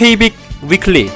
KBIC 0.00 0.34
위클리 0.62 1.10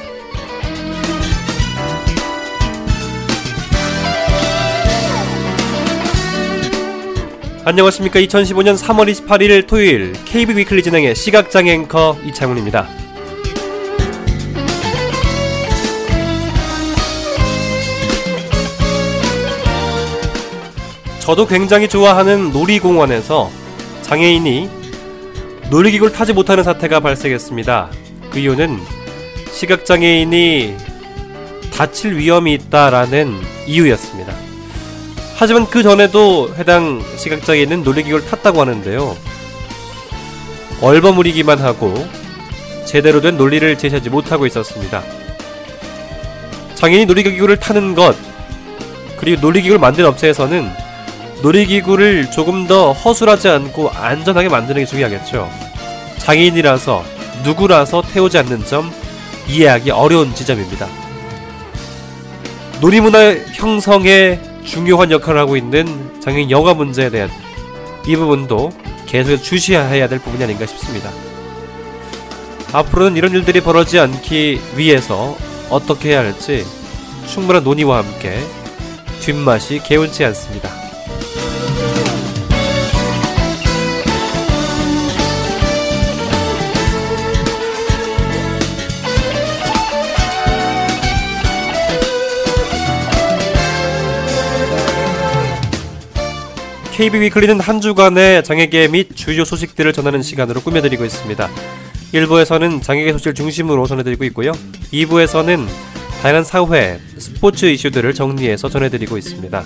안녕하십니까 7.64 8.20
2015년 8.20 8.77
3월 8.77 9.10
28일 9.10 9.66
토요일 9.66 10.12
KB 10.27 10.59
위클리 10.59 10.82
진행의 10.82 11.14
시각장애 11.14 11.73
앵커 11.73 12.18
이창훈입니다. 12.27 12.86
저도 21.20 21.46
굉장히 21.46 21.88
좋아하는 21.88 22.52
놀이공원에서 22.52 23.51
장애인이 24.02 24.69
놀이기구를 25.70 26.12
타지 26.12 26.34
못하는 26.34 26.62
사태가 26.62 27.01
발생했습니다. 27.01 28.03
그 28.34 28.41
이유는 28.41 28.80
시각장애인이 29.52 30.77
다칠 31.73 32.16
위험이 32.16 32.55
있다라는 32.55 33.41
이유였습니다. 33.69 34.34
하지만 35.37 35.70
그 35.70 35.84
전에도 35.84 36.52
해당 36.59 37.01
시각장애인은 37.16 37.84
놀이기구를 37.84 38.27
탔다고 38.27 38.61
하는데요. 38.61 39.16
얼버무리기만 40.80 41.61
하고 41.61 41.95
제대로 42.84 43.20
된 43.20 43.37
논리를 43.37 43.78
제시하지 43.78 44.11
못하고 44.11 44.47
있었습니다. 44.47 45.05
장애인이 46.75 47.06
놀이기구를 47.06 47.59
타는 47.59 47.95
것, 47.95 48.16
그리고 49.16 49.41
놀이기구를 49.41 49.78
만든 49.78 50.06
업체에서는 50.06 50.69
놀이기구를 51.41 52.33
조금 52.33 52.67
더 52.67 52.91
허술하지 52.92 53.48
않고 53.48 53.91
안전하게 53.91 54.48
만드는 54.48 54.83
게 54.83 54.86
중요하겠죠. 54.86 55.48
장애인이라서 56.19 57.14
누구라서 57.45 58.03
태우지 58.03 58.39
않는 58.39 58.64
점 58.64 58.91
이해하기 59.48 59.91
어려운 59.91 60.34
지점입니다. 60.34 60.89
놀이문화 62.81 63.34
형성에 63.53 64.41
중요한 64.64 65.11
역할을 65.11 65.41
하고 65.41 65.56
있는 65.56 66.20
장애인 66.20 66.51
영화 66.51 66.75
문제에 66.75 67.11
대한 67.11 67.31
이 68.06 68.17
부분도 68.17 68.73
계속 69.06 69.36
주시해야 69.36 70.09
될 70.09 70.19
부분이 70.19 70.42
아닌가 70.42 70.67
싶습니다. 70.67 71.11
앞으로는 72.73 73.17
이런 73.17 73.33
일들이 73.33 73.61
벌어지지 73.61 74.01
않기 74.01 74.61
위해서 74.77 75.36
어떻게 75.70 76.11
해야 76.11 76.20
할지 76.20 76.67
충분한 77.29 77.62
논의와 77.62 77.98
함께 77.98 78.39
뒷맛이 79.20 79.81
개운치 79.84 80.25
않습니다. 80.25 80.83
KB 96.95 97.19
위클리는 97.19 97.59
한 97.59 97.81
주간의 97.81 98.45
장애계 98.45 98.87
및 98.87 99.17
주요 99.17 99.45
소식들을 99.45 99.92
전하는 99.92 100.23
시간으로 100.23 100.61
꾸며드리고 100.61 101.05
있습니다. 101.05 101.51
1부에서는 102.12 102.84
장애계 102.84 103.11
소식을 103.11 103.34
중심으로 103.34 103.89
전해드리고 103.89 104.23
있고요. 104.27 104.53
2부에서는 104.92 105.67
다양한 106.23 106.45
사회, 106.45 107.01
스포츠 107.19 107.67
이슈들을 107.67 108.14
정리해서 108.14 108.69
전해드리고 108.69 109.19
있습니다. 109.19 109.64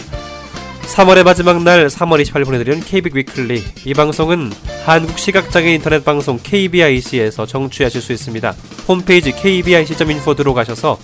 3월의 0.84 1.22
마지막 1.22 1.62
날 1.62 1.88
3월 1.88 2.24
28일 2.24 2.46
보내드리는 2.46 2.80
KBIC 2.80 3.10
Weekly 3.12 3.62
이 3.84 3.92
방송은 3.92 4.50
한국시각장애 4.86 5.74
인터넷 5.74 6.02
방송 6.06 6.40
KBIC에서 6.42 7.44
청취하실 7.44 8.00
수 8.00 8.14
있습니다. 8.14 8.54
홈페이지 8.88 9.32
kbic.info 9.32 10.34
들어가셔서 10.34 10.98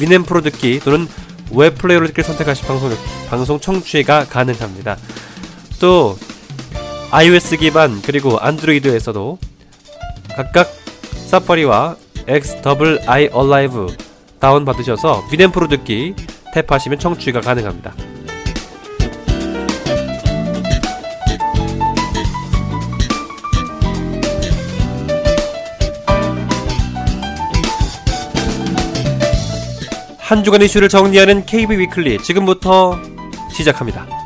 Winamp로 0.00 0.40
듣기 0.40 0.80
또는 0.80 1.06
웹플레이어로 1.52 2.08
듣기를 2.08 2.24
선택하시 2.24 2.64
방송, 2.64 2.90
방송 3.28 3.60
청취가 3.60 4.24
가능합니다. 4.24 4.96
또 5.80 6.16
iOS 7.10 7.56
기반 7.56 8.00
그리고 8.02 8.38
안드로이드에서도 8.38 9.38
각각 10.36 10.68
사파리와 11.26 11.96
XII 12.28 12.98
Alive 13.34 13.96
다운받으셔서 14.38 15.24
위덴프로 15.32 15.68
듣기 15.68 16.14
탭하시면 16.54 17.00
청취가 17.00 17.40
가능합니다. 17.40 17.94
한 30.18 30.44
주간 30.44 30.62
이슈를 30.62 30.88
정리하는 30.88 31.44
KB 31.44 31.76
위클리 31.76 32.18
지금부터 32.18 32.96
시작합니다. 33.52 34.19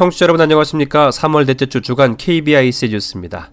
청취자 0.00 0.24
여러분 0.24 0.40
안녕하십니까? 0.40 1.10
3월 1.10 1.44
넷째 1.44 1.66
주 1.66 1.82
주간 1.82 2.16
KBIC 2.16 2.88
뉴스입니다. 2.88 3.50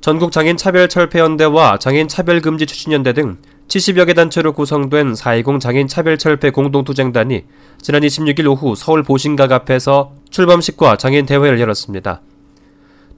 전국 0.00 0.32
장애인 0.32 0.56
차별 0.56 0.88
철폐연대와 0.88 1.78
장애인 1.78 2.08
차별 2.08 2.40
금지 2.40 2.66
추진연대 2.66 3.12
등 3.12 3.36
70여 3.68 4.04
개 4.04 4.14
단체로 4.14 4.52
구성된 4.52 5.12
4.20 5.12 5.60
장애인 5.60 5.86
차별 5.86 6.18
철폐 6.18 6.50
공동투쟁단이 6.50 7.44
지난 7.80 8.02
26일 8.02 8.50
오후 8.50 8.74
서울 8.74 9.04
보신각 9.04 9.52
앞에서 9.52 10.14
출범식과 10.30 10.96
장애인 10.96 11.24
대회를 11.26 11.60
열었습니다. 11.60 12.22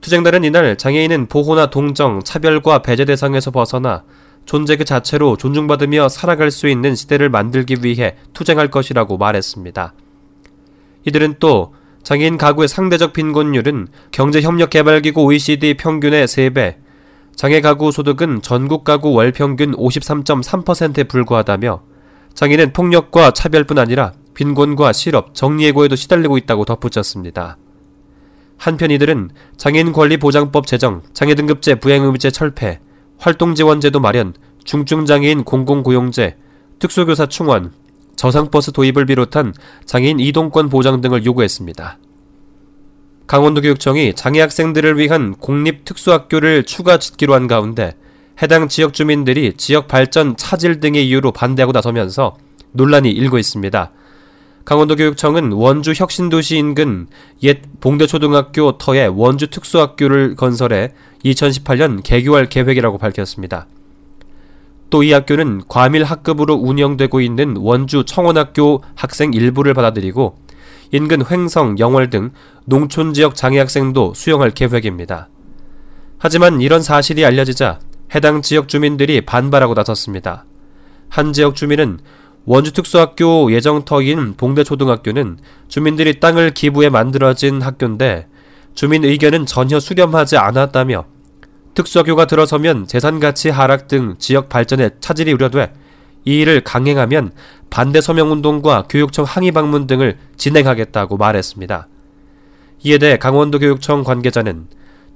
투쟁단은 0.01 0.43
이날 0.43 0.77
장애인은 0.77 1.25
보호나 1.25 1.71
동정, 1.71 2.21
차별과 2.23 2.83
배제 2.83 3.03
대상에서 3.03 3.49
벗어나 3.49 4.03
존재 4.45 4.75
그 4.75 4.85
자체로 4.85 5.37
존중받으며 5.37 6.07
살아갈 6.07 6.51
수 6.51 6.67
있는 6.67 6.93
시대를 6.93 7.29
만들기 7.29 7.77
위해 7.81 8.15
투쟁할 8.33 8.69
것이라고 8.69 9.17
말했습니다. 9.17 9.95
이들은 11.07 11.35
또 11.39 11.73
장애인 12.03 12.37
가구의 12.37 12.67
상대적 12.67 13.13
빈곤율은 13.13 13.87
경제협력개발기구 14.11 15.23
OECD 15.23 15.75
평균의 15.75 16.27
3배, 16.27 16.75
장애 17.33 17.61
가구 17.61 17.93
소득은 17.93 18.41
전국 18.41 18.83
가구 18.83 19.13
월 19.13 19.31
평균 19.31 19.71
53.3%에 19.73 21.05
불과하다며 21.05 21.81
장애인은 22.33 22.73
폭력과 22.73 23.31
차별뿐 23.31 23.77
아니라 23.79 24.11
빈곤과 24.33 24.91
실업, 24.91 25.33
정리해고에도 25.33 25.95
시달리고 25.95 26.37
있다고 26.39 26.65
덧붙였습니다. 26.65 27.57
한편 28.57 28.91
이들은 28.91 29.29
장애인 29.55 29.93
권리 29.93 30.17
보장법 30.17 30.67
제정, 30.67 31.03
장애 31.13 31.35
등급제 31.35 31.75
부행의무제 31.75 32.31
철폐, 32.31 32.79
활동 33.17 33.55
지원제도 33.55 34.01
마련, 34.01 34.33
중증장애인 34.65 35.45
공공고용제, 35.45 36.35
특수교사 36.79 37.27
충원, 37.27 37.71
저상버스 38.17 38.73
도입을 38.73 39.05
비롯한 39.05 39.53
장애인 39.85 40.19
이동권 40.19 40.69
보장 40.69 40.99
등을 40.99 41.25
요구했습니다. 41.25 41.97
강원도 43.27 43.61
교육청이 43.61 44.13
장애 44.15 44.41
학생들을 44.41 44.97
위한 44.97 45.35
공립 45.35 45.85
특수학교를 45.85 46.63
추가 46.63 46.97
짓기로 46.97 47.33
한 47.33 47.47
가운데 47.47 47.95
해당 48.41 48.67
지역 48.67 48.93
주민들이 48.93 49.53
지역 49.57 49.87
발전 49.87 50.35
차질 50.35 50.79
등의 50.79 51.07
이유로 51.07 51.31
반대하고 51.31 51.71
나서면서 51.71 52.37
논란이 52.71 53.09
일고 53.11 53.37
있습니다. 53.37 53.91
강원도 54.63 54.95
교육청은 54.95 55.53
원주 55.53 55.93
혁신도시 55.95 56.57
인근 56.57 57.07
옛 57.43 57.61
봉대초등학교 57.79 58.77
터에 58.77 59.05
원주 59.05 59.47
특수학교를 59.47 60.35
건설해 60.35 60.93
2018년 61.23 62.01
개교할 62.03 62.47
계획이라고 62.47 62.97
밝혔습니다. 62.97 63.67
또 64.89 65.03
이 65.03 65.11
학교는 65.11 65.63
과밀 65.67 66.03
학급으로 66.03 66.55
운영되고 66.55 67.21
있는 67.21 67.57
원주 67.57 68.05
청원학교 68.05 68.83
학생 68.95 69.33
일부를 69.33 69.73
받아들이고 69.73 70.37
인근 70.91 71.23
횡성, 71.29 71.79
영월 71.79 72.09
등 72.09 72.31
농촌 72.65 73.13
지역 73.13 73.35
장애 73.35 73.59
학생도 73.59 74.13
수용할 74.15 74.51
계획입니다. 74.51 75.29
하지만 76.17 76.61
이런 76.61 76.81
사실이 76.81 77.25
알려지자 77.25 77.79
해당 78.15 78.41
지역 78.41 78.67
주민들이 78.69 79.21
반발하고 79.21 79.73
나섰습니다. 79.73 80.45
한 81.09 81.33
지역 81.33 81.55
주민은 81.55 81.99
원주 82.45 82.71
특수학교 82.71 83.51
예정터인 83.51 84.35
봉대초등학교는 84.37 85.37
주민들이 85.67 86.19
땅을 86.21 86.51
기부해 86.51 86.89
만들어진 86.89 87.61
학교인데 87.61 88.27
주민 88.73 89.03
의견은 89.03 89.45
전혀 89.45 89.81
수렴하지 89.81 90.37
않았다며 90.37 91.05
특수학교가 91.77 92.25
들어서면 92.25 92.87
재산가치 92.87 93.49
하락 93.49 93.87
등 93.87 94.15
지역 94.17 94.49
발전에 94.49 94.89
차질이 94.99 95.31
우려돼 95.31 95.73
이 96.25 96.39
일을 96.39 96.61
강행하면 96.61 97.31
반대 97.69 98.01
서명 98.01 98.31
운동과 98.31 98.85
교육청 98.89 99.25
항의 99.25 99.51
방문 99.51 99.85
등을 99.85 100.17
진행하겠다고 100.37 101.17
말했습니다. 101.17 101.87
이에 102.83 102.97
대해 102.97 103.17
강원도 103.17 103.59
교육청 103.59 104.03
관계자는 104.03 104.65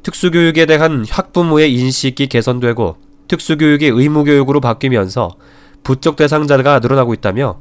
특수교육에 0.04 0.68
대한 0.68 1.04
학부모의 1.10 1.74
인식이 1.74 2.28
개선되고 2.28 2.98
특수교육이 3.28 3.88
의무교육으로 3.88 4.62
바뀌면서 4.62 5.32
부쩍 5.82 6.16
대상자가 6.16 6.78
늘어나고 6.78 7.16
있다며 7.16 7.60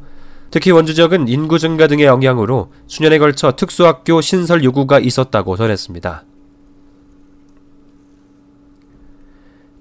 특히 0.51 0.73
원주 0.73 0.93
지역은 0.93 1.29
인구 1.29 1.59
증가 1.59 1.87
등의 1.87 2.05
영향으로 2.05 2.71
수년에 2.87 3.17
걸쳐 3.17 3.53
특수학교 3.53 4.21
신설 4.21 4.63
요구가 4.63 4.99
있었다고 4.99 5.57
전했습니다. 5.57 6.25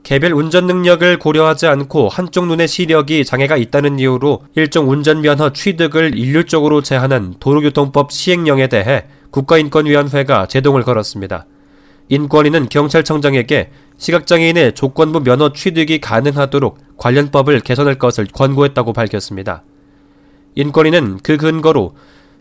개별 0.09 0.33
운전 0.33 0.65
능력을 0.65 1.19
고려하지 1.19 1.67
않고 1.67 2.09
한쪽 2.09 2.47
눈의 2.47 2.67
시력이 2.67 3.23
장애가 3.25 3.57
있다는 3.57 3.99
이유로 3.99 4.41
일종 4.55 4.89
운전면허 4.89 5.53
취득을 5.53 6.17
일률적으로 6.17 6.81
제한한 6.81 7.35
도로교통법 7.39 8.11
시행령에 8.11 8.69
대해 8.69 9.05
국가인권위원회가 9.29 10.47
제동을 10.47 10.81
걸었습니다. 10.81 11.45
인권위는 12.07 12.69
경찰청장에게 12.69 13.69
시각장애인의 13.99 14.73
조건부 14.73 15.21
면허 15.21 15.53
취득이 15.53 16.01
가능하도록 16.01 16.79
관련법을 16.97 17.59
개선할 17.59 17.99
것을 17.99 18.25
권고했다고 18.33 18.93
밝혔습니다. 18.93 19.61
인권위는 20.55 21.19
그 21.21 21.37
근거로 21.37 21.93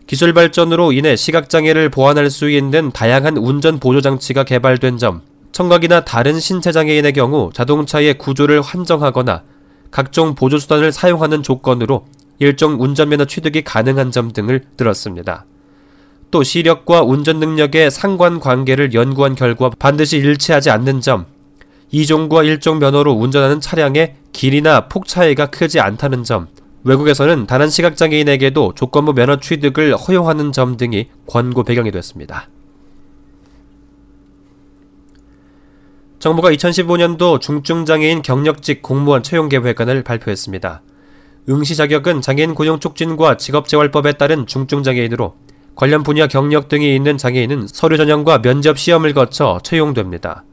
기술 0.07 0.33
발전으로 0.33 0.91
인해 0.91 1.15
시각장애를 1.15 1.89
보완할 1.89 2.31
수 2.31 2.49
있는 2.49 2.89
다양한 2.89 3.37
운전 3.37 3.79
보조 3.79 4.01
장치가 4.01 4.43
개발된 4.43 4.97
점, 4.97 5.21
청각이나 5.51 6.05
다른 6.05 6.39
신체 6.39 6.71
장애인의 6.71 7.13
경우 7.13 7.51
자동차의 7.53 8.17
구조를 8.17 8.61
환정하거나 8.61 9.43
각종 9.91 10.35
보조수단을 10.35 10.91
사용하는 10.91 11.43
조건으로 11.43 12.05
일종 12.39 12.81
운전면허 12.81 13.25
취득이 13.25 13.63
가능한 13.63 14.11
점 14.11 14.31
등을 14.31 14.63
들었습니다. 14.77 15.45
또 16.31 16.43
시력과 16.43 17.01
운전 17.01 17.39
능력의 17.39 17.91
상관 17.91 18.39
관계를 18.39 18.93
연구한 18.93 19.35
결과 19.35 19.71
반드시 19.77 20.17
일치하지 20.17 20.69
않는 20.69 21.01
점, 21.01 21.25
이종과 21.91 22.43
일종 22.43 22.79
면허로 22.79 23.11
운전하는 23.13 23.59
차량의 23.59 24.15
길이나 24.31 24.87
폭 24.87 25.07
차이가 25.07 25.47
크지 25.47 25.79
않다는 25.79 26.23
점, 26.23 26.47
외국에서는 26.83 27.47
다른 27.47 27.69
시각장애인에게도 27.69 28.73
조건부 28.75 29.13
면허 29.13 29.37
취득을 29.37 29.95
허용하는 29.95 30.51
점 30.51 30.77
등이 30.77 31.07
권고 31.27 31.63
배경이 31.63 31.91
됐습니다. 31.91 32.47
정부가 36.19 36.51
2015년도 36.51 37.39
중증장애인 37.39 38.21
경력직 38.21 38.81
공무원 38.81 39.23
채용 39.23 39.47
계획안을 39.47 40.03
발표했습니다. 40.03 40.81
응시 41.47 41.77
자격은 41.77 42.21
장애인 42.21 42.55
고용 42.55 42.81
촉진과 42.81 43.37
직업재활법에 43.37 44.13
따른 44.13 44.45
중증장애인으로 44.45 45.35
관련 45.75 46.03
분야 46.03 46.27
경력 46.27 46.67
등이 46.67 46.93
있는 46.93 47.17
장애인은 47.17 47.67
서류 47.67 47.95
전형과 47.95 48.41
면접 48.41 48.77
시험을 48.77 49.13
거쳐 49.13 49.59
채용됩니다. 49.63 50.43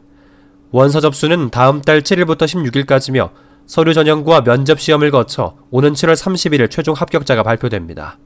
원서 0.71 1.01
접수는 1.01 1.51
다음 1.51 1.83
달 1.83 2.01
7일부터 2.01 2.43
16일까지며 2.43 3.31
서류 3.67 3.93
전형과 3.93 4.45
면접 4.45 4.79
시험을 4.79 5.11
거쳐 5.11 5.57
오는 5.73 5.95
7월 5.95 6.15
31일 6.15 6.71
최종 6.71 6.95
합격자가 6.95 7.43
발표됩니다. 7.43 8.19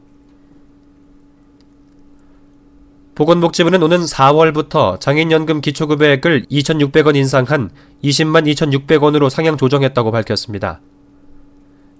보건복지부는 3.20 3.82
오는 3.82 4.00
4월부터 4.00 4.98
장애인연금 4.98 5.60
기초급여액을 5.60 6.46
2,600원 6.50 7.16
인상한 7.16 7.68
20만 8.02 8.50
2,600원으로 8.54 9.28
상향 9.28 9.58
조정했다고 9.58 10.10
밝혔습니다. 10.10 10.80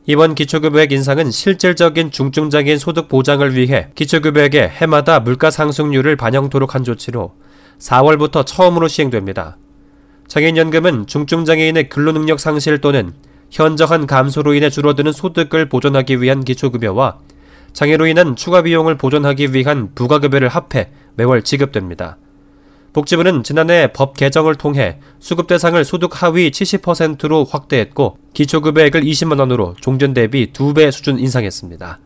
이번 0.06 0.34
기초급여액 0.34 0.93
인상은 0.93 1.31
실질적인 1.31 2.11
중증장애인 2.11 2.78
소득 2.78 3.08
보장을 3.08 3.55
위해 3.55 3.88
기초급여액에 3.96 4.69
해마다 4.69 5.20
물가 5.20 5.50
상승률을 5.50 6.17
반영토록 6.17 6.75
한 6.75 6.84
조치로 6.84 7.34
4월부터 7.78 8.46
처음으로 8.46 8.88
시행됩니다. 8.88 9.58
장애인연금은 10.26 11.06
중증장애인의 11.06 11.90
근로능력 11.90 12.40
상실 12.40 12.81
또는 12.81 13.12
현저한 13.50 14.06
감소로 14.06 14.55
인해 14.55 14.70
줄어드는 14.70 15.12
소득을 15.12 15.69
보존하기 15.69 16.22
위한 16.22 16.43
기초급여와 16.43 17.19
장애로 17.75 18.06
인한 18.06 18.37
추가 18.37 18.62
비용을 18.62 18.96
보존하기 18.96 19.52
위한 19.52 19.90
부가급여를 19.94 20.49
합해 20.49 20.88
매월 21.17 21.43
지급됩니다. 21.43 22.17
복지부는 22.93 23.45
지난해 23.45 23.93
법 23.93 24.17
개정을 24.17 24.57
통해 24.57 24.99
수급 25.21 25.47
대상을 25.47 25.83
소득 25.85 26.23
하위 26.23 26.51
70%로 26.51 27.45
확대했고 27.45 28.19
기초급여액을 28.35 29.03
20만 29.03 29.39
원으로 29.39 29.75
종전 29.81 30.12
대비 30.12 30.53
2배 30.53 30.91
수준 30.91 31.19
인상했습니다. 31.19 31.99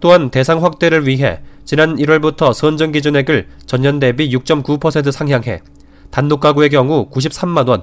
또한 0.00 0.30
대상 0.30 0.62
확대를 0.62 1.06
위해 1.06 1.40
지난 1.64 1.96
1월부터 1.96 2.54
선정 2.54 2.92
기준액을 2.92 3.48
전년 3.66 3.98
대비 3.98 4.30
6.9% 4.30 5.10
상향해 5.10 5.60
단독 6.10 6.40
가구의 6.40 6.70
경우 6.70 7.10
93만 7.10 7.68
원, 7.68 7.82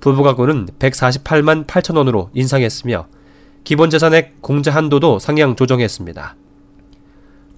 부부 0.00 0.22
가구는 0.22 0.68
148만 0.78 1.66
8천 1.66 1.96
원으로 1.96 2.30
인상했으며 2.32 3.06
기본 3.64 3.90
재산액 3.90 4.40
공제 4.40 4.70
한도도 4.70 5.18
상향 5.18 5.56
조정했습니다. 5.56 6.36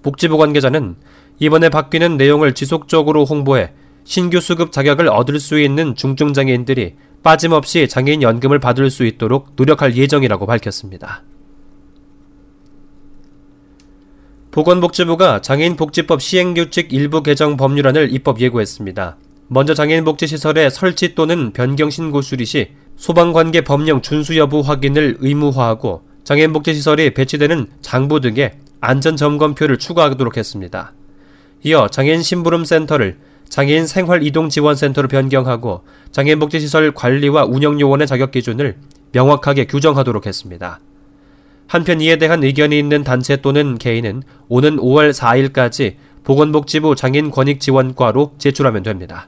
복지부 0.01 0.37
관계자는 0.37 0.95
이번에 1.41 1.69
바뀌는 1.69 2.17
내용을 2.17 2.53
지속적으로 2.53 3.25
홍보해 3.25 3.71
신규 4.03 4.39
수급 4.39 4.71
자격을 4.71 5.07
얻을 5.07 5.39
수 5.39 5.59
있는 5.59 5.95
중증장애인들이 5.95 6.93
빠짐없이 7.23 7.87
장애인 7.87 8.21
연금을 8.21 8.59
받을 8.59 8.91
수 8.91 9.05
있도록 9.05 9.53
노력할 9.55 9.97
예정이라고 9.97 10.45
밝혔습니다. 10.45 11.23
보건복지부가 14.51 15.41
장애인복지법 15.41 16.21
시행규칙 16.21 16.93
일부 16.93 17.23
개정 17.23 17.57
법률안을 17.57 18.13
입법 18.13 18.39
예고했습니다. 18.39 19.17
먼저 19.47 19.73
장애인복지시설의 19.73 20.69
설치 20.69 21.15
또는 21.15 21.53
변경 21.53 21.89
신고 21.89 22.21
수리 22.21 22.45
시 22.45 22.69
소방관계 22.97 23.61
법령 23.61 24.03
준수 24.03 24.37
여부 24.37 24.59
확인을 24.59 25.17
의무화하고 25.19 26.03
장애인복지시설이 26.23 27.15
배치되는 27.15 27.67
장부 27.81 28.19
등에 28.21 28.59
안전점검표를 28.79 29.79
추가하도록 29.79 30.37
했습니다. 30.37 30.93
이어 31.63 31.87
장애인 31.87 32.23
심부름센터를 32.23 33.17
장애인 33.47 33.85
생활이동지원센터로 33.85 35.07
변경하고 35.07 35.83
장애인 36.11 36.39
복지시설 36.39 36.93
관리와 36.93 37.45
운영요원의 37.45 38.07
자격 38.07 38.31
기준을 38.31 38.77
명확하게 39.11 39.65
규정하도록 39.65 40.25
했습니다. 40.25 40.79
한편 41.67 42.01
이에 42.01 42.17
대한 42.17 42.43
의견이 42.43 42.77
있는 42.77 43.03
단체 43.03 43.37
또는 43.37 43.77
개인은 43.77 44.23
오는 44.47 44.77
5월 44.77 45.11
4일까지 45.11 45.95
보건복지부 46.23 46.95
장애인 46.95 47.31
권익지원과로 47.31 48.33
제출하면 48.37 48.83
됩니다. 48.83 49.27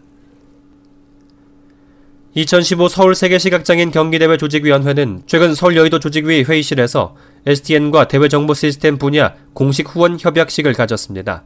2015 2.36 2.88
서울 2.88 3.14
세계시각장애인 3.14 3.92
경기대회 3.92 4.38
조직위원회는 4.38 5.24
최근 5.28 5.54
서울 5.54 5.78
여의도 5.78 6.00
조직위 6.00 6.44
회의실에서 6.44 7.16
STN과 7.46 8.08
대외정보시스템 8.08 8.98
분야 8.98 9.36
공식 9.54 9.94
후원 9.94 10.18
협약식을 10.20 10.74
가졌습니다. 10.74 11.44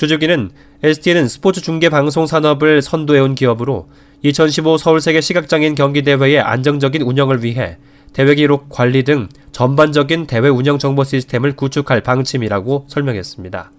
조직위는 0.00 0.50
STN은 0.82 1.28
스포츠 1.28 1.60
중계 1.60 1.90
방송 1.90 2.26
산업을 2.26 2.80
선도해온 2.80 3.34
기업으로 3.34 3.90
2015 4.22 4.78
서울세계 4.78 5.20
시각장애인 5.20 5.74
경기대회의 5.74 6.40
안정적인 6.40 7.02
운영을 7.02 7.44
위해 7.44 7.76
대회 8.14 8.34
기록 8.34 8.70
관리 8.70 9.02
등 9.02 9.28
전반적인 9.52 10.26
대회 10.26 10.48
운영 10.48 10.78
정보 10.78 11.04
시스템을 11.04 11.54
구축할 11.54 12.00
방침이라고 12.00 12.86
설명했습니다. 12.88 13.72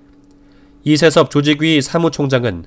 이세섭 0.83 1.31
조직위 1.31 1.81
사무총장은 1.81 2.65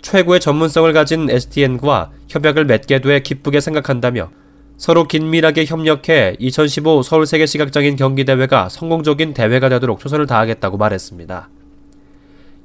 최고의 0.00 0.40
전문성을 0.40 0.90
가진 0.94 1.28
STN과 1.28 2.10
협약을 2.28 2.64
맺게 2.64 3.02
돼 3.02 3.20
기쁘게 3.20 3.60
생각한다며 3.60 4.30
서로 4.78 5.06
긴밀하게 5.06 5.66
협력해 5.66 6.36
2015 6.38 7.02
서울세계 7.02 7.44
시각장애인 7.44 7.96
경기대회가 7.96 8.70
성공적인 8.70 9.34
대회가 9.34 9.68
되도록 9.68 10.00
최선을 10.00 10.26
다하겠다고 10.26 10.78
말했습니다. 10.78 11.50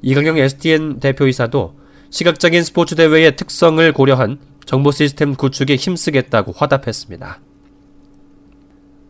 이강경 0.02 0.38
STN 0.38 1.00
대표이사도 1.00 1.76
시각적인 2.10 2.64
스포츠 2.64 2.96
대회의 2.96 3.36
특성을 3.36 3.92
고려한 3.92 4.40
정보 4.66 4.92
시스템 4.92 5.36
구축에 5.36 5.76
힘쓰겠다고 5.76 6.54
화답했습니다. 6.56 7.40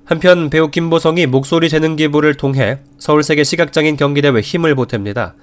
한편 0.06 0.50
배우 0.50 0.72
김보성이 0.72 1.28
목소리 1.28 1.70
재능 1.70 1.96
기부를 1.96 2.34
통해 2.34 2.80
서울세계 2.98 3.44
시각장애인 3.44 3.96
경기대회 3.96 4.42
힘을 4.42 4.76
보탭니다. 4.76 5.34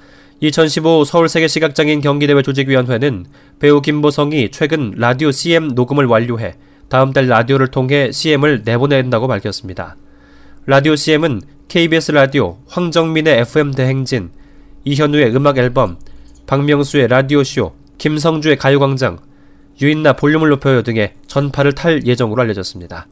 2015 0.41 1.05
서울세계 1.05 1.49
시각장애인 1.49 2.01
경기대회 2.01 2.43
조직위원회는 2.43 3.27
배우 3.61 3.81
김보성이 3.81 4.51
최근 4.51 4.93
라디오 4.97 5.31
CM 5.31 5.69
녹음을 5.69 6.07
완료해 6.07 6.55
다음 6.89 7.13
달 7.13 7.29
라디오를 7.29 7.69
통해 7.69 8.11
CM을 8.11 8.63
내보낸다고 8.65 9.29
밝혔습니다. 9.29 9.97
라디오 10.67 10.97
CM은 10.97 11.43
KBS 11.69 12.13
라디오, 12.13 12.59
황정민의 12.69 13.41
FM 13.41 13.73
대행진, 13.73 14.31
이현우의 14.87 15.35
음악 15.35 15.59
앨범, 15.59 15.99
박명수의 16.47 17.09
라디오쇼, 17.09 17.75
김성주의 17.99 18.57
가요광장, 18.57 19.19
유인나 19.83 20.13
볼륨을 20.13 20.49
높여요 20.49 20.83
등의 20.83 21.15
전파를 21.27 21.73
탈 21.73 22.07
예정으로 22.07 22.41
알려졌습니다. 22.43 23.09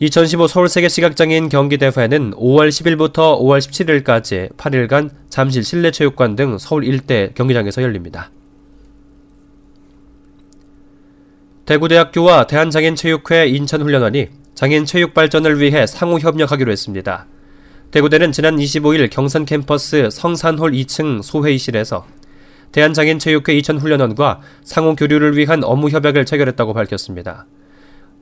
2015 0.00 0.46
서울세계 0.48 0.88
시각장애인 0.88 1.50
경기대회는 1.50 2.32
5월 2.32 2.70
10일부터 2.70 3.38
5월 3.38 3.58
17일까지 3.58 4.56
8일간 4.56 5.10
잠실 5.28 5.64
실내체육관 5.64 6.34
등 6.34 6.56
서울 6.58 6.84
일대 6.84 7.30
경기장에서 7.34 7.82
열립니다. 7.82 8.30
대구대학교와 11.66 12.46
대한장애인체육회 12.46 13.48
인천훈련원이 13.48 14.28
장애인 14.54 14.86
체육 14.86 15.12
발전을 15.12 15.60
위해 15.60 15.86
상호 15.86 16.18
협력하기로 16.18 16.72
했습니다. 16.72 17.26
대구대는 17.90 18.32
지난 18.32 18.56
25일 18.56 19.08
경산 19.10 19.44
캠퍼스 19.44 20.10
성산홀 20.10 20.72
2층 20.72 21.22
소회의실에서 21.22 22.04
대한장애인체육회 22.72 23.54
인천훈련원과 23.54 24.40
상호 24.64 24.96
교류를 24.96 25.36
위한 25.36 25.62
업무 25.62 25.88
협약을 25.88 26.26
체결했다고 26.26 26.74
밝혔습니다. 26.74 27.46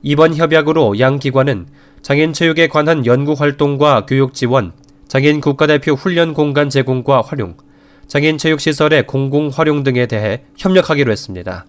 이번 0.03 0.35
협약으로 0.35 0.99
양 0.99 1.17
기관은 1.17 1.65
장애인 2.03 2.33
체육에 2.33 2.67
관한 2.67 3.07
연구 3.07 3.33
활동과 3.33 4.05
교육 4.05 4.35
지원, 4.35 4.71
장애인 5.07 5.41
국가대표 5.41 5.93
훈련 5.93 6.33
공간 6.33 6.69
제공과 6.69 7.21
활용, 7.21 7.57
장애인 8.07 8.37
체육 8.37 8.59
시설의 8.59 9.07
공공 9.07 9.49
활용 9.49 9.81
등에 9.83 10.05
대해 10.05 10.43
협력하기로 10.57 11.11
했습니다. 11.11 11.65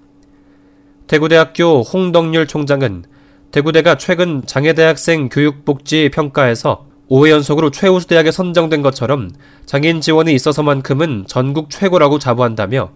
대구대학교 1.06 1.80
홍덕률 1.80 2.46
총장은 2.46 3.04
대구대가 3.52 3.96
최근 3.96 4.44
장애대학생 4.44 5.30
교육복지 5.30 6.10
평가에서 6.12 6.86
5회 7.10 7.30
연속으로 7.30 7.70
최우수 7.70 8.08
대학에 8.08 8.30
선정된 8.32 8.82
것처럼 8.82 9.30
장애인 9.64 10.00
지원이 10.00 10.34
있어서만큼은 10.34 11.24
전국 11.28 11.70
최고라고 11.70 12.18
자부한다며 12.18 12.90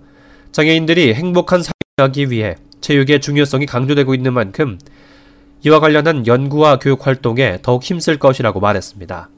장애인들이 0.52 1.14
행복한 1.14 1.62
삶을 1.62 2.08
하기 2.08 2.30
위해 2.30 2.56
체육의 2.80 3.20
중요성이 3.20 3.66
강조되고 3.66 4.14
있는 4.14 4.32
만큼 4.32 4.78
이와 5.64 5.78
관련한 5.78 6.26
연구와 6.26 6.78
교육 6.78 7.06
활동에 7.06 7.58
더욱 7.62 7.84
힘쓸 7.84 8.18
것이라고 8.18 8.58
말했습니다. 8.58 9.28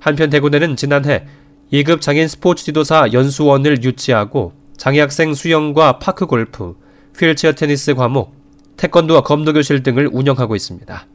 한편 0.00 0.30
대구대는 0.30 0.76
지난해 0.76 1.26
2급 1.72 2.00
장애인 2.00 2.28
스포츠 2.28 2.64
지도사 2.64 3.12
연수원을 3.12 3.84
유치하고 3.84 4.52
장애학생 4.76 5.34
수영과 5.34 5.98
파크 5.98 6.26
골프, 6.26 6.76
휠체어 7.18 7.52
테니스 7.52 7.94
과목, 7.94 8.34
태권도와 8.76 9.22
검도 9.22 9.52
교실 9.52 9.82
등을 9.82 10.08
운영하고 10.12 10.54
있습니다. 10.56 11.06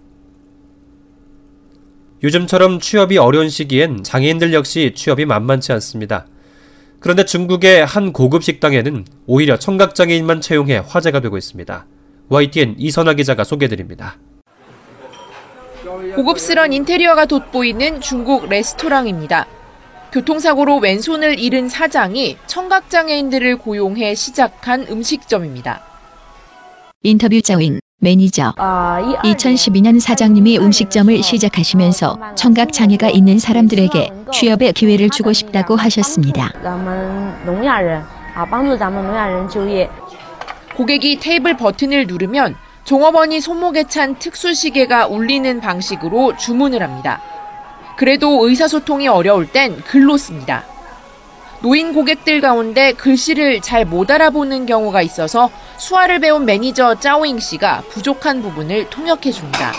요즘처럼 2.23 2.79
취업이 2.79 3.17
어려운 3.17 3.49
시기엔 3.49 4.01
장애인들 4.01 4.53
역시 4.53 4.93
취업이 4.95 5.25
만만치 5.25 5.73
않습니다. 5.73 6.25
그런데 7.01 7.25
중국의 7.25 7.85
한 7.85 8.13
고급 8.13 8.45
식당에는 8.45 9.05
오히려 9.25 9.59
청각장애인만 9.59 10.39
채용해 10.39 10.83
화제가 10.87 11.19
되고 11.19 11.37
있습니다. 11.37 11.85
YTN 12.29 12.75
이선화 12.77 13.15
기자가 13.15 13.43
소개드립니다. 13.43 14.17
고급스런 16.15 16.71
인테리어가 16.71 17.25
돋보이는 17.25 17.99
중국 17.99 18.47
레스토랑입니다. 18.47 19.47
교통사고로 20.13 20.77
왼손을 20.77 21.39
잃은 21.39 21.67
사장이 21.67 22.37
청각장애인들을 22.47 23.57
고용해 23.57 24.15
시작한 24.15 24.87
음식점입니다. 24.89 25.83
인터뷰 27.01 27.41
자윈 27.41 27.81
매니저 28.03 28.53
2012년 28.57 29.99
사장님이 29.99 30.57
음식점을 30.59 31.23
시작하시면서 31.23 32.19
청각 32.35 32.73
장애가 32.73 33.09
있는 33.09 33.39
사람들에게 33.39 34.11
취업의 34.33 34.73
기회를 34.73 35.09
주고 35.09 35.31
싶다고 35.31 35.75
하셨습니다. 35.77 36.51
고객이 40.75 41.19
테이블 41.19 41.55
버튼을 41.55 42.07
누르면 42.07 42.55
종업원이 42.83 43.39
손목에 43.39 43.85
찬 43.85 44.19
특수 44.19 44.53
시계가 44.53 45.07
울리는 45.07 45.61
방식으로 45.61 46.35
주문을 46.35 46.83
합니다. 46.83 47.21
그래도 47.95 48.45
의사소통이 48.45 49.07
어려울 49.07 49.47
땐 49.47 49.77
글로 49.87 50.17
씁니다. 50.17 50.65
노인 51.63 51.93
고객들 51.93 52.41
가운데 52.41 52.91
글씨를 52.91 53.61
잘 53.61 53.85
못 53.85 54.11
알아보는 54.11 54.65
경우가 54.65 55.01
있어서 55.01 55.49
수화를 55.77 56.19
배운 56.19 56.43
매니저 56.43 56.99
짜오잉 56.99 57.39
씨가 57.39 57.83
부족한 57.89 58.41
부분을 58.41 58.89
통역해 58.89 59.31
줍니다. 59.31 59.71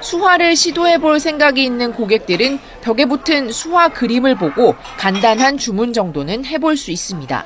수화를 0.00 0.54
시도해 0.54 0.98
볼 0.98 1.18
생각이 1.18 1.64
있는 1.64 1.92
고객들은 1.92 2.60
벽에 2.80 3.06
붙은 3.06 3.50
수화 3.50 3.88
그림을 3.88 4.36
보고 4.36 4.76
간단한 4.98 5.58
주문 5.58 5.92
정도는 5.92 6.44
해볼 6.44 6.76
수 6.76 6.92
있습니다. 6.92 7.44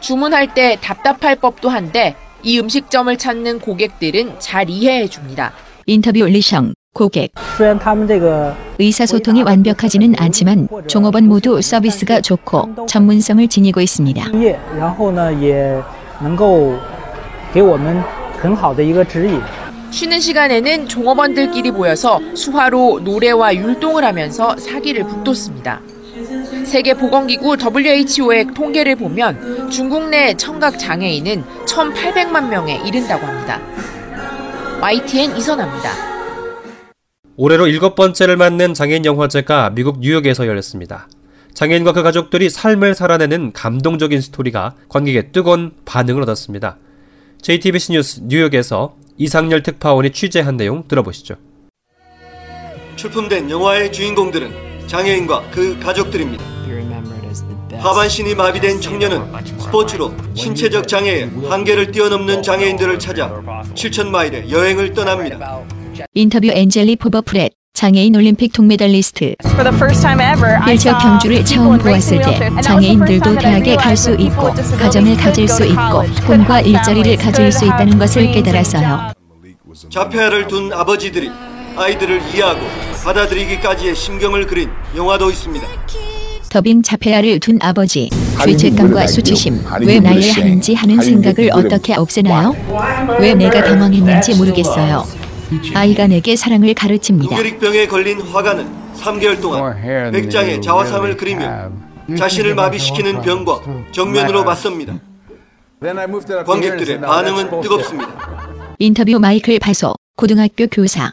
주문할 0.00 0.52
때 0.52 0.76
답답할 0.82 1.36
법도 1.36 1.70
한데 1.70 2.14
이 2.42 2.58
음식점을 2.58 3.16
찾는 3.16 3.60
고객들은 3.60 4.38
잘 4.38 4.68
이해해 4.68 5.08
줍니다. 5.08 5.52
인터뷰 5.86 6.24
리성 6.26 6.74
고객 6.94 7.32
의사소통이 8.78 9.42
완벽하지는 9.44 10.14
않지만 10.18 10.68
종업원 10.88 11.26
모두 11.26 11.62
서비스가 11.62 12.20
좋고 12.20 12.86
전문성을 12.86 13.48
지니고 13.48 13.80
있습니다. 13.80 14.30
쉬는 19.90 20.20
시간에는 20.20 20.88
종업원들끼리 20.88 21.70
모여서 21.70 22.20
수화로 22.34 23.00
노래와 23.00 23.54
율동을 23.54 24.04
하면서 24.04 24.56
사기를 24.58 25.04
북돋습니다. 25.04 25.80
세계보건기구 26.66 27.56
WHO의 27.56 28.48
통계를 28.54 28.96
보면 28.96 29.70
중국 29.70 30.10
내 30.10 30.34
청각 30.34 30.78
장애인은 30.78 31.42
1,800만 31.66 32.48
명에 32.48 32.82
이른다고 32.86 33.26
합니다. 33.26 33.60
YTN 34.80 35.36
이선합니다. 35.36 36.11
올해로 37.36 37.66
일곱 37.66 37.94
번째를 37.94 38.36
맞는 38.36 38.74
장애인 38.74 39.04
영화제가 39.04 39.70
미국 39.70 40.00
뉴욕에서 40.00 40.46
열렸습니다. 40.46 41.08
장애인과 41.54 41.92
그 41.92 42.02
가족들이 42.02 42.50
삶을 42.50 42.94
살아내는 42.94 43.52
감동적인 43.52 44.20
스토리가 44.20 44.74
관객의 44.88 45.32
뜨거운 45.32 45.72
반응을 45.84 46.22
얻었습니다. 46.22 46.76
JTBC 47.40 47.92
뉴스 47.92 48.20
뉴욕에서 48.24 48.96
이상열 49.16 49.62
특파원이 49.62 50.10
취재한 50.10 50.56
내용 50.56 50.86
들어보시죠. 50.88 51.36
출품된 52.96 53.50
영화의 53.50 53.92
주인공들은 53.92 54.86
장애인과 54.86 55.50
그 55.50 55.78
가족들입니다. 55.80 56.44
하반신이 57.78 58.34
마비된 58.34 58.80
청년은 58.80 59.32
스포츠로 59.58 60.12
신체적 60.34 60.86
장애의 60.86 61.30
한계를 61.48 61.90
뛰어넘는 61.90 62.42
장애인들을 62.42 62.98
찾아 62.98 63.28
7천 63.74 64.08
마일의 64.08 64.50
여행을 64.50 64.92
떠납니다. 64.92 65.62
인터뷰 66.14 66.48
엔젤리 66.52 66.96
포버프렛 66.96 67.52
장애인 67.74 68.14
올림픽 68.16 68.52
동메달리스트 68.52 69.34
휠체어 70.66 70.98
경주를 70.98 71.44
처음 71.44 71.78
보았을 71.78 72.20
때 72.20 72.50
장애인들도 72.62 73.38
대학에 73.38 73.76
갈 73.76 73.96
수 73.96 74.12
있고 74.14 74.52
가정을 74.78 75.16
가질 75.16 75.48
수 75.48 75.64
있고 75.64 76.02
꿈과 76.26 76.60
일자리를 76.60 77.16
가질 77.16 77.50
수 77.52 77.64
있다는 77.64 77.98
것을 77.98 78.30
깨달았어요. 78.32 79.12
자폐아를 79.90 80.48
둔 80.48 80.72
아버지들이 80.72 81.30
아이들을 81.76 82.20
이해하고 82.34 82.60
받아들이기까지의 83.04 83.96
심경을 83.96 84.46
그린 84.46 84.68
영화도 84.94 85.30
있습니다. 85.30 85.66
더빙 86.50 86.82
자폐아를 86.82 87.40
둔 87.40 87.58
아버지 87.62 88.10
죄책감과 88.44 89.06
수치심 89.06 89.64
왜 89.80 89.98
나야 90.00 90.34
하는지 90.34 90.74
하는 90.74 91.00
생각을 91.00 91.50
어떻게 91.54 91.94
없애나요? 91.94 92.54
왜 93.18 93.32
내가 93.34 93.64
당황했는지 93.64 94.34
모르겠어요. 94.34 95.06
아이가 95.74 96.06
내게 96.06 96.36
사랑을 96.36 96.74
가르칩니다. 96.74 97.34
우겨릭병에 97.34 97.86
걸린 97.86 98.20
화가는 98.20 98.66
3개월 98.96 99.40
동안 99.40 100.12
백장의 100.12 100.62
자화상을 100.62 101.16
그리며 101.16 101.70
자신을 102.16 102.54
마비시키는 102.54 103.22
병과 103.22 103.60
정면으로 103.92 104.44
맞섭니다. 104.44 104.94
관객들의 106.46 107.00
반응은 107.00 107.60
뜨겁습니다. 107.62 108.10
인터뷰 108.78 109.18
마이클 109.18 109.58
바소 109.58 109.94
고등학교 110.16 110.66
교사 110.66 111.12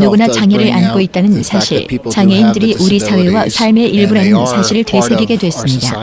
누구나 0.00 0.28
장애를 0.28 0.72
안고 0.72 1.00
있다는 1.00 1.42
사실, 1.42 1.86
장애인들이 2.10 2.76
우리 2.80 2.98
사회와 2.98 3.48
삶의 3.48 3.90
일부라는 3.90 4.46
사실을 4.46 4.84
되새기게 4.84 5.36
됐습니다. 5.36 6.00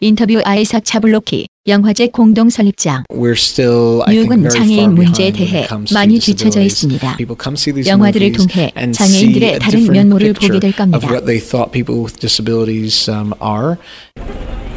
인터뷰 0.00 0.40
아이삭 0.44 0.84
차블로키 0.84 1.48
영화제 1.68 2.06
공동 2.08 2.48
설립장 2.50 3.04
뉴욕은 4.08 4.48
장애인 4.50 4.94
문제에 4.94 5.32
대해 5.32 5.66
많이 5.92 6.18
뒤처져 6.18 6.60
있습니다. 6.60 7.16
영화들을 7.86 8.32
통해 8.32 8.72
장애인들의 8.92 9.58
다른 9.58 9.86
면모를 9.86 10.32
보게 10.34 10.60
될 10.60 10.72
겁니다. 10.72 11.08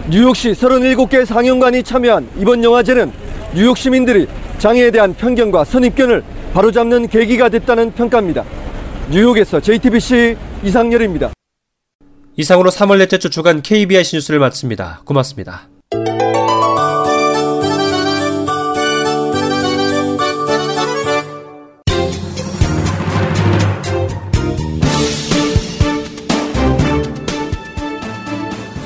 뉴욕시 0.09 0.51
37개 0.53 1.23
상영관이 1.25 1.83
참여한 1.83 2.27
이번 2.39 2.63
영화제는 2.63 3.11
뉴욕 3.53 3.77
시민들이 3.77 4.25
장애에 4.59 4.91
대한 4.91 5.13
편견과 5.13 5.63
선입견을 5.63 6.21
바로잡는 6.53 7.07
계기가 7.07 7.49
됐다는 7.49 7.93
평가입니다. 7.93 8.43
뉴욕에서 9.09 9.61
JTBC 9.61 10.35
이상열입니다. 10.63 11.31
이상으로 12.35 12.69
3월 12.69 12.97
넷째 12.99 13.17
주 13.17 13.29
주간 13.29 13.61
KBIC 13.61 14.17
뉴스를 14.17 14.39
마칩니다. 14.39 15.01
고맙습니다. 15.05 15.67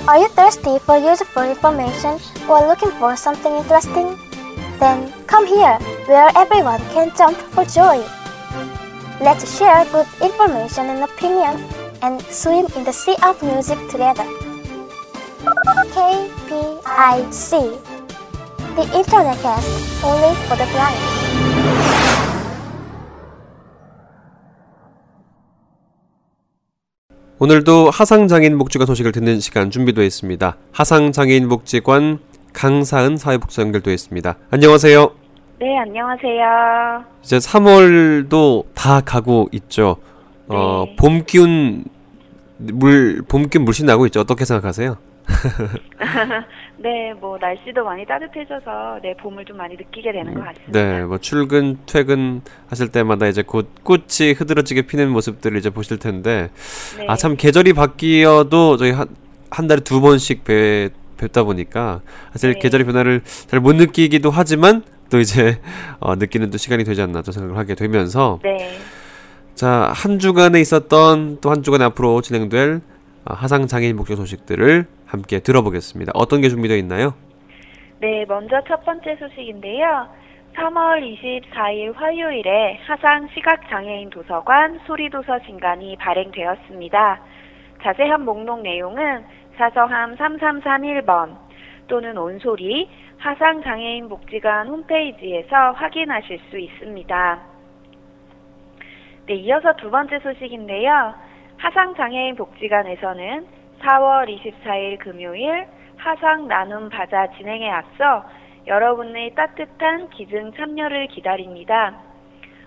Are 0.07 0.19
you 0.19 0.29
thirsty 0.35 0.75
for 0.77 0.99
useful 0.99 1.47
information 1.47 2.19
or 2.47 2.61
looking 2.67 2.93
for 2.97 3.13
something 3.13 3.55
interesting? 3.57 4.32
Then 4.83 5.07
come 5.27 5.47
here, 5.47 5.79
where 6.11 6.27
everyone 6.35 6.83
can 6.91 7.07
jump 7.15 7.37
for 7.55 7.63
joy. 7.63 8.03
Let's 9.23 9.47
share 9.55 9.87
good 9.95 10.03
information 10.19 10.91
and 10.91 11.07
opinion 11.07 11.55
and 12.03 12.19
swim 12.27 12.67
in 12.75 12.83
the 12.83 12.91
sea 12.91 13.15
of 13.23 13.41
music 13.41 13.79
together. 13.87 14.27
KPIC 15.95 17.79
The 18.75 18.83
Internet 18.91 19.39
Cast 19.39 20.03
Only 20.03 20.35
for 20.51 20.57
the 20.59 20.67
Blind. 20.67 20.99
오늘도 27.39 27.89
하상장애인 27.89 28.57
복지관 28.57 28.85
소식을 28.87 29.13
듣는 29.13 29.39
시간 29.39 29.71
준비되어 29.71 30.03
있습니다. 30.03 30.57
하상장애인 30.73 31.47
복지관 31.47 32.19
강사은 32.53 33.17
사회복지사 33.17 33.63
연결되어 33.63 33.93
있습니다. 33.93 34.35
안녕하세요. 34.51 35.11
네, 35.59 35.77
안녕하세요. 35.79 37.03
이제 37.23 37.37
3월도 37.37 38.65
다 38.73 39.01
가고 39.01 39.49
있죠. 39.51 39.97
어, 40.47 40.85
네. 40.87 40.95
봄 40.97 41.23
기운 41.25 41.85
물, 42.57 43.21
봄 43.27 43.49
기운 43.49 43.65
물씬 43.65 43.85
나고 43.85 44.05
있죠. 44.07 44.19
어떻게 44.21 44.45
생각하세요? 44.45 44.97
네, 46.77 47.13
뭐 47.19 47.37
날씨도 47.39 47.83
많이 47.83 48.05
따뜻해져서 48.05 48.99
네 49.01 49.15
봄을 49.15 49.45
좀 49.45 49.57
많이 49.57 49.75
느끼게 49.75 50.11
되는 50.11 50.33
것 50.33 50.43
같습니다. 50.43 50.71
네, 50.71 51.03
뭐 51.03 51.17
출근 51.17 51.77
퇴근 51.85 52.41
하실 52.67 52.89
때마다 52.89 53.27
이제 53.27 53.41
곧 53.41 53.69
꽃이 53.83 54.33
흐드러지게 54.37 54.83
피는 54.83 55.09
모습들을 55.09 55.57
이제 55.57 55.69
보실 55.69 55.97
텐데 55.97 56.49
네. 56.97 57.05
아참 57.07 57.37
계절이 57.37 57.71
바뀌어도 57.73 58.75
저희 58.75 58.91
한, 58.91 59.07
한 59.49 59.67
달에 59.67 59.79
두 59.81 60.01
번씩 60.01 60.43
뵈, 60.43 60.89
뵙다 61.17 61.43
보니까 61.43 62.01
사실 62.31 62.53
네. 62.53 62.59
계절의 62.59 62.85
변화를 62.85 63.21
잘 63.23 63.59
못 63.59 63.75
느끼기도 63.75 64.29
하지만 64.31 64.83
또 65.09 65.19
이제 65.19 65.59
어, 65.99 66.15
느끼는 66.15 66.49
또 66.49 66.57
시간이 66.57 66.83
되지 66.83 67.01
않나 67.01 67.21
또 67.21 67.31
생각을 67.31 67.57
하게 67.57 67.75
되면서 67.75 68.39
네. 68.43 68.77
자, 69.55 69.91
한 69.93 70.19
주간에 70.19 70.59
있었던 70.59 71.39
또 71.41 71.49
한 71.51 71.61
주간 71.63 71.81
앞으로 71.81 72.21
진행될 72.21 72.81
어, 73.25 73.33
하상 73.33 73.67
장애인 73.67 73.95
복지 73.95 74.15
소식들을 74.15 74.85
함께 75.05 75.39
들어보겠습니다. 75.39 76.11
어떤 76.15 76.41
게 76.41 76.49
준비되어 76.49 76.77
있나요? 76.77 77.13
네, 77.99 78.25
먼저 78.27 78.59
첫 78.67 78.83
번째 78.83 79.15
소식인데요. 79.19 80.07
3월 80.55 81.01
24일 81.01 81.95
화요일에 81.95 82.79
하상 82.85 83.27
시각장애인 83.33 84.09
도서관 84.09 84.79
소리도서 84.85 85.39
진간이 85.45 85.95
발행되었습니다. 85.97 87.21
자세한 87.83 88.23
목록 88.25 88.61
내용은 88.61 89.23
사서함 89.57 90.15
3331번 90.15 91.37
또는 91.87 92.17
온소리 92.17 92.89
하상장애인 93.17 94.09
복지관 94.09 94.67
홈페이지에서 94.67 95.71
확인하실 95.71 96.39
수 96.49 96.57
있습니다. 96.57 97.39
네, 99.27 99.33
이어서 99.35 99.73
두 99.77 99.89
번째 99.89 100.19
소식인데요. 100.19 101.13
하상장애인 101.57 102.35
복지관에서는 102.35 103.47
4월 103.79 104.27
24일 104.27 104.99
금요일 104.99 105.65
하상 105.97 106.47
나눔 106.47 106.89
바자 106.89 107.27
진행에 107.37 107.69
앞서 107.69 108.25
여러분의 108.67 109.35
따뜻한 109.35 110.09
기증 110.09 110.51
참여를 110.53 111.07
기다립니다. 111.07 111.95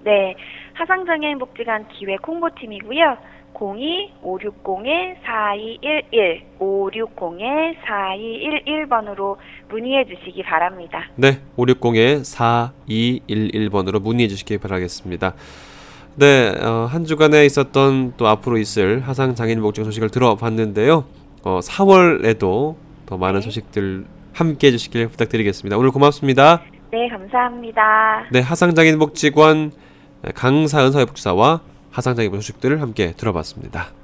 네, 0.04 0.36
하상장애인복지관 0.74 1.90
기획 1.90 2.26
홍보팀이고요. 2.26 3.18
02-560-4211, 3.54 6.42
560-4211번으로 6.58 9.36
문의해 9.70 10.06
주시기 10.06 10.44
바랍니다. 10.44 11.10
네, 11.16 11.40
560-4211번으로 11.58 14.02
문의해 14.02 14.30
주시기 14.30 14.58
바라겠습니다. 14.58 15.34
네, 16.16 16.54
어, 16.62 16.88
한 16.90 17.06
주간에 17.06 17.46
있었던 17.46 18.14
또 18.18 18.28
앞으로 18.28 18.58
있을 18.58 19.02
하상 19.02 19.34
장애인 19.34 19.62
복지 19.62 19.84
소식을 19.84 20.10
들어봤는데요. 20.10 21.06
어, 21.44 21.60
4월에도 21.62 22.76
더 23.06 23.18
많은 23.18 23.40
네. 23.40 23.42
소식들 23.42 24.06
함께 24.34 24.68
해주시길 24.68 25.08
부탁드리겠습니다. 25.08 25.78
오늘 25.78 25.92
고맙습니다. 25.92 26.62
네, 26.92 27.08
감사합니다. 27.08 28.26
네, 28.32 28.42
하상 28.42 28.76
장애인 28.76 29.00
복지관 29.00 29.72
강사은 30.36 30.92
사회복지사와 30.92 31.62
하상 31.92 32.16
장애인 32.16 32.34
소식들을 32.34 32.82
함께 32.82 33.14
들어봤습니다. 33.14 34.01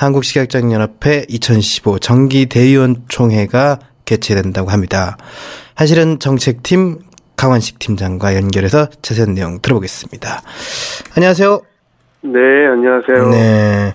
한국식약장연합회 0.00 1.26
2015 1.28 1.98
정기대의원 1.98 3.04
총회가 3.08 3.78
개최된다고 4.06 4.70
합니다. 4.70 5.18
한실은 5.74 6.18
정책팀 6.18 7.00
강환식 7.36 7.78
팀장과 7.78 8.34
연결해서 8.34 8.88
자세한 9.02 9.34
내용 9.34 9.60
들어보겠습니다. 9.60 10.40
안녕하세요. 11.16 11.60
네, 12.22 12.30
안녕하세요. 12.66 13.28
네. 13.28 13.94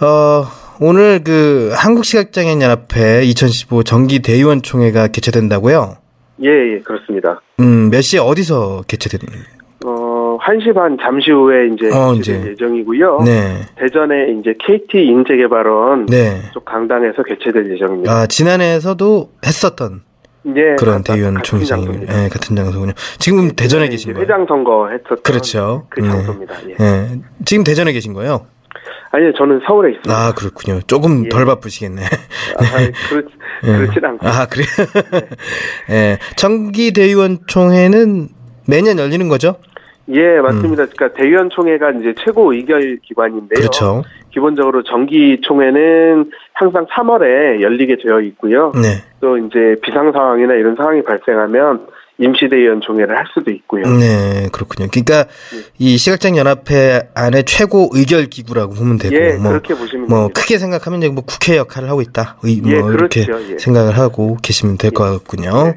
어, 0.00 0.46
오늘 0.80 1.24
그 1.24 1.72
한국시각장애인연합회 1.74 3.24
2015 3.24 3.82
정기 3.82 4.20
대의원 4.20 4.62
총회가 4.62 5.08
개최된다고요? 5.08 5.96
예, 6.44 6.48
예, 6.48 6.80
그렇습니다. 6.84 7.40
음, 7.58 7.90
몇 7.90 8.00
시에 8.02 8.20
어디서 8.20 8.84
개최되는? 8.86 9.55
어, 10.46 10.52
1시 10.52 10.74
반 10.74 10.96
잠시 11.00 11.30
후에 11.30 11.68
이제 11.74 11.90
어, 11.92 12.14
이제 12.14 12.50
예정이고요. 12.50 13.22
네. 13.24 13.60
대전에 13.76 14.32
이제 14.38 14.54
KT 14.58 15.04
인재개발원 15.04 16.06
네. 16.06 16.42
쪽 16.52 16.64
강당에서 16.64 17.22
개최될 17.22 17.70
예정입니다. 17.72 18.12
아, 18.12 18.26
지난해에서도 18.26 19.30
했었던 19.44 20.02
예, 20.54 20.76
그런 20.78 21.02
대의원 21.02 21.42
총회장이 21.42 21.86
예, 22.02 22.28
같은 22.28 22.54
장소군요. 22.54 22.92
지금 23.18 23.50
대전에 23.56 23.88
계신 23.88 24.12
거예요? 24.12 24.22
회장 24.22 24.46
선거 24.46 24.88
했었던 24.88 25.18
그렇죠. 25.24 25.86
그 25.90 26.02
장소입니다. 26.02 26.54
네. 26.66 26.74
예. 26.78 26.84
예. 26.84 27.20
지금 27.44 27.64
대전에 27.64 27.92
계신 27.92 28.12
거예요? 28.12 28.46
아니요, 29.10 29.32
저는 29.36 29.60
서울에 29.66 29.92
있습니다. 29.92 30.14
아, 30.14 30.32
그렇군요. 30.32 30.80
조금 30.86 31.24
예. 31.24 31.28
덜 31.28 31.46
바쁘시겠네. 31.46 32.02
아, 32.02 32.62
그렇, 33.08 33.22
예. 33.64 33.78
그렇진 33.78 34.04
않고. 34.04 34.26
아, 34.26 34.46
그래요? 34.46 34.66
네. 35.88 35.90
예. 36.12 36.18
정기 36.36 36.92
대의원 36.92 37.38
총회는 37.48 38.28
매년 38.68 38.98
열리는 38.98 39.26
거죠? 39.28 39.56
예, 40.08 40.40
맞습니다. 40.40 40.84
음. 40.84 40.88
그러니까 40.94 41.12
대의원 41.12 41.50
총회가 41.50 41.90
이제 41.92 42.14
최고 42.24 42.52
의결 42.52 42.98
기관인데요. 43.02 43.48
그렇죠. 43.56 44.02
기본적으로 44.32 44.82
정기 44.82 45.40
총회는 45.42 46.30
항상 46.52 46.86
3월에 46.86 47.62
열리게 47.62 47.96
되어 48.04 48.20
있고요. 48.20 48.72
네. 48.74 49.02
또 49.20 49.38
이제 49.38 49.76
비상 49.82 50.12
상황이나 50.12 50.54
이런 50.54 50.76
상황이 50.76 51.02
발생하면 51.02 51.86
임시대의원 52.18 52.80
총회를 52.80 53.16
할 53.16 53.24
수도 53.34 53.50
있고요. 53.50 53.82
네, 53.82 54.48
그렇군요. 54.52 54.88
그러니까 54.90 55.24
네. 55.24 55.62
이 55.78 55.98
시각장 55.98 56.36
연합회 56.36 57.10
안에 57.14 57.42
최고 57.42 57.90
의결 57.92 58.26
기구라고 58.26 58.74
보면 58.74 58.98
되고, 58.98 59.14
예, 59.14 59.34
뭐, 59.34 59.50
그렇게 59.50 59.74
보시면 59.74 60.06
뭐 60.08 60.18
됩니다. 60.20 60.40
크게 60.40 60.58
생각하면 60.58 61.02
이제 61.02 61.08
뭐 61.10 61.24
국회 61.26 61.56
역할을 61.56 61.90
하고 61.90 62.00
있다, 62.00 62.36
의, 62.42 62.60
뭐 62.62 62.72
예, 62.72 62.76
이렇게 62.76 63.26
그렇죠. 63.26 63.52
예. 63.52 63.58
생각을 63.58 63.98
하고 63.98 64.36
계시면 64.42 64.78
될것 64.78 65.06
예. 65.06 65.18
같군요. 65.18 65.64
네. 65.64 65.76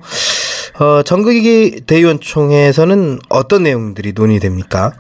어, 0.80 1.04
정국이 1.04 1.82
대의원 1.86 2.20
총회에서는 2.22 3.20
어떤 3.30 3.64
내용들이 3.64 4.14
논의됩니까? 4.16 4.92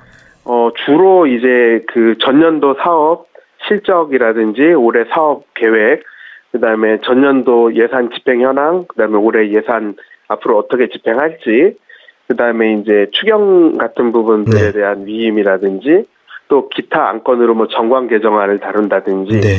어, 0.44 0.72
주로 0.86 1.26
이제 1.26 1.86
그 1.88 2.16
전년도 2.20 2.76
사업 2.84 3.28
실적이라든지 3.68 4.74
올해 4.74 5.06
사업 5.14 5.46
계획, 5.54 6.04
그 6.52 6.60
다음에 6.60 7.00
전년도 7.06 7.76
예산 7.76 8.10
집행 8.12 8.42
현황, 8.42 8.86
그 8.88 8.96
다음에 8.98 9.16
올해 9.16 9.50
예산 9.52 9.96
앞으로 10.28 10.58
어떻게 10.58 10.90
집행할지, 10.90 11.78
그 12.28 12.36
다음에 12.36 12.74
이제 12.74 13.08
추경 13.14 13.78
같은 13.78 14.12
부분들에 14.12 14.60
네. 14.60 14.72
대한 14.72 15.06
위임이라든지, 15.06 16.06
또 16.50 16.68
기타 16.70 17.08
안건으로 17.10 17.54
뭐 17.54 17.68
정관 17.68 18.08
개정안을 18.08 18.60
다룬다든지, 18.60 19.40
네. 19.40 19.58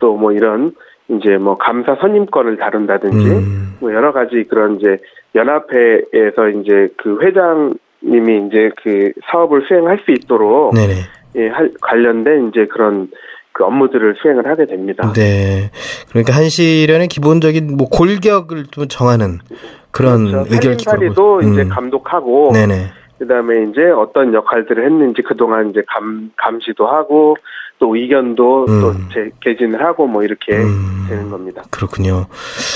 또뭐 0.00 0.32
이런 0.32 0.74
이제 1.08 1.36
뭐 1.36 1.56
감사 1.56 1.96
선임권을 1.96 2.56
다룬다든지, 2.56 3.26
음. 3.26 3.76
뭐 3.80 3.92
여러 3.92 4.12
가지 4.12 4.44
그런 4.48 4.76
이제 4.80 4.98
연합회에서 5.34 6.48
이제 6.60 6.88
그 6.96 7.18
회장님이 7.22 8.48
이제 8.48 8.70
그 8.82 9.12
사업을 9.30 9.64
수행할 9.66 10.00
수 10.04 10.12
있도록 10.12 10.74
네네. 10.74 10.94
예, 11.36 11.48
할, 11.48 11.72
관련된 11.80 12.48
이제 12.48 12.66
그런 12.66 13.08
그 13.52 13.64
업무들을 13.64 14.16
수행을 14.20 14.46
하게 14.46 14.66
됩니다. 14.66 15.12
네. 15.12 15.70
그러니까 16.10 16.34
한시련의 16.34 17.08
기본적인 17.08 17.76
뭐 17.76 17.88
골격을 17.88 18.66
좀 18.70 18.88
정하는 18.88 19.38
그런 19.90 20.26
그렇죠. 20.26 20.54
의결 20.54 20.76
기관도 20.76 21.38
음. 21.38 21.52
이제 21.52 21.64
감독하고 21.64 22.52
네네. 22.52 22.90
그다음에 23.18 23.70
이제 23.70 23.90
어떤 23.90 24.34
역할들을 24.34 24.84
했는지 24.84 25.22
그동안 25.22 25.70
이제 25.70 25.82
감 25.86 26.32
감시도 26.36 26.86
하고 26.86 27.36
또 27.78 27.96
의견도 27.96 28.66
음. 28.68 28.80
또 28.80 28.94
제, 29.12 29.30
개진을 29.40 29.84
하고 29.84 30.06
뭐 30.06 30.22
이렇게 30.22 30.56
음. 30.56 31.06
되는 31.08 31.30
겁니다. 31.30 31.62
그렇군요. 31.70 32.26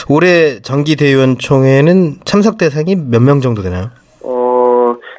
올해 0.09 0.61
정기 0.61 0.97
대의원 0.97 1.39
총회는 1.39 2.19
참석 2.25 2.59
대상이 2.59 2.97
몇 2.97 3.23
명 3.23 3.41
정도 3.41 3.63
되나요? 3.63 3.91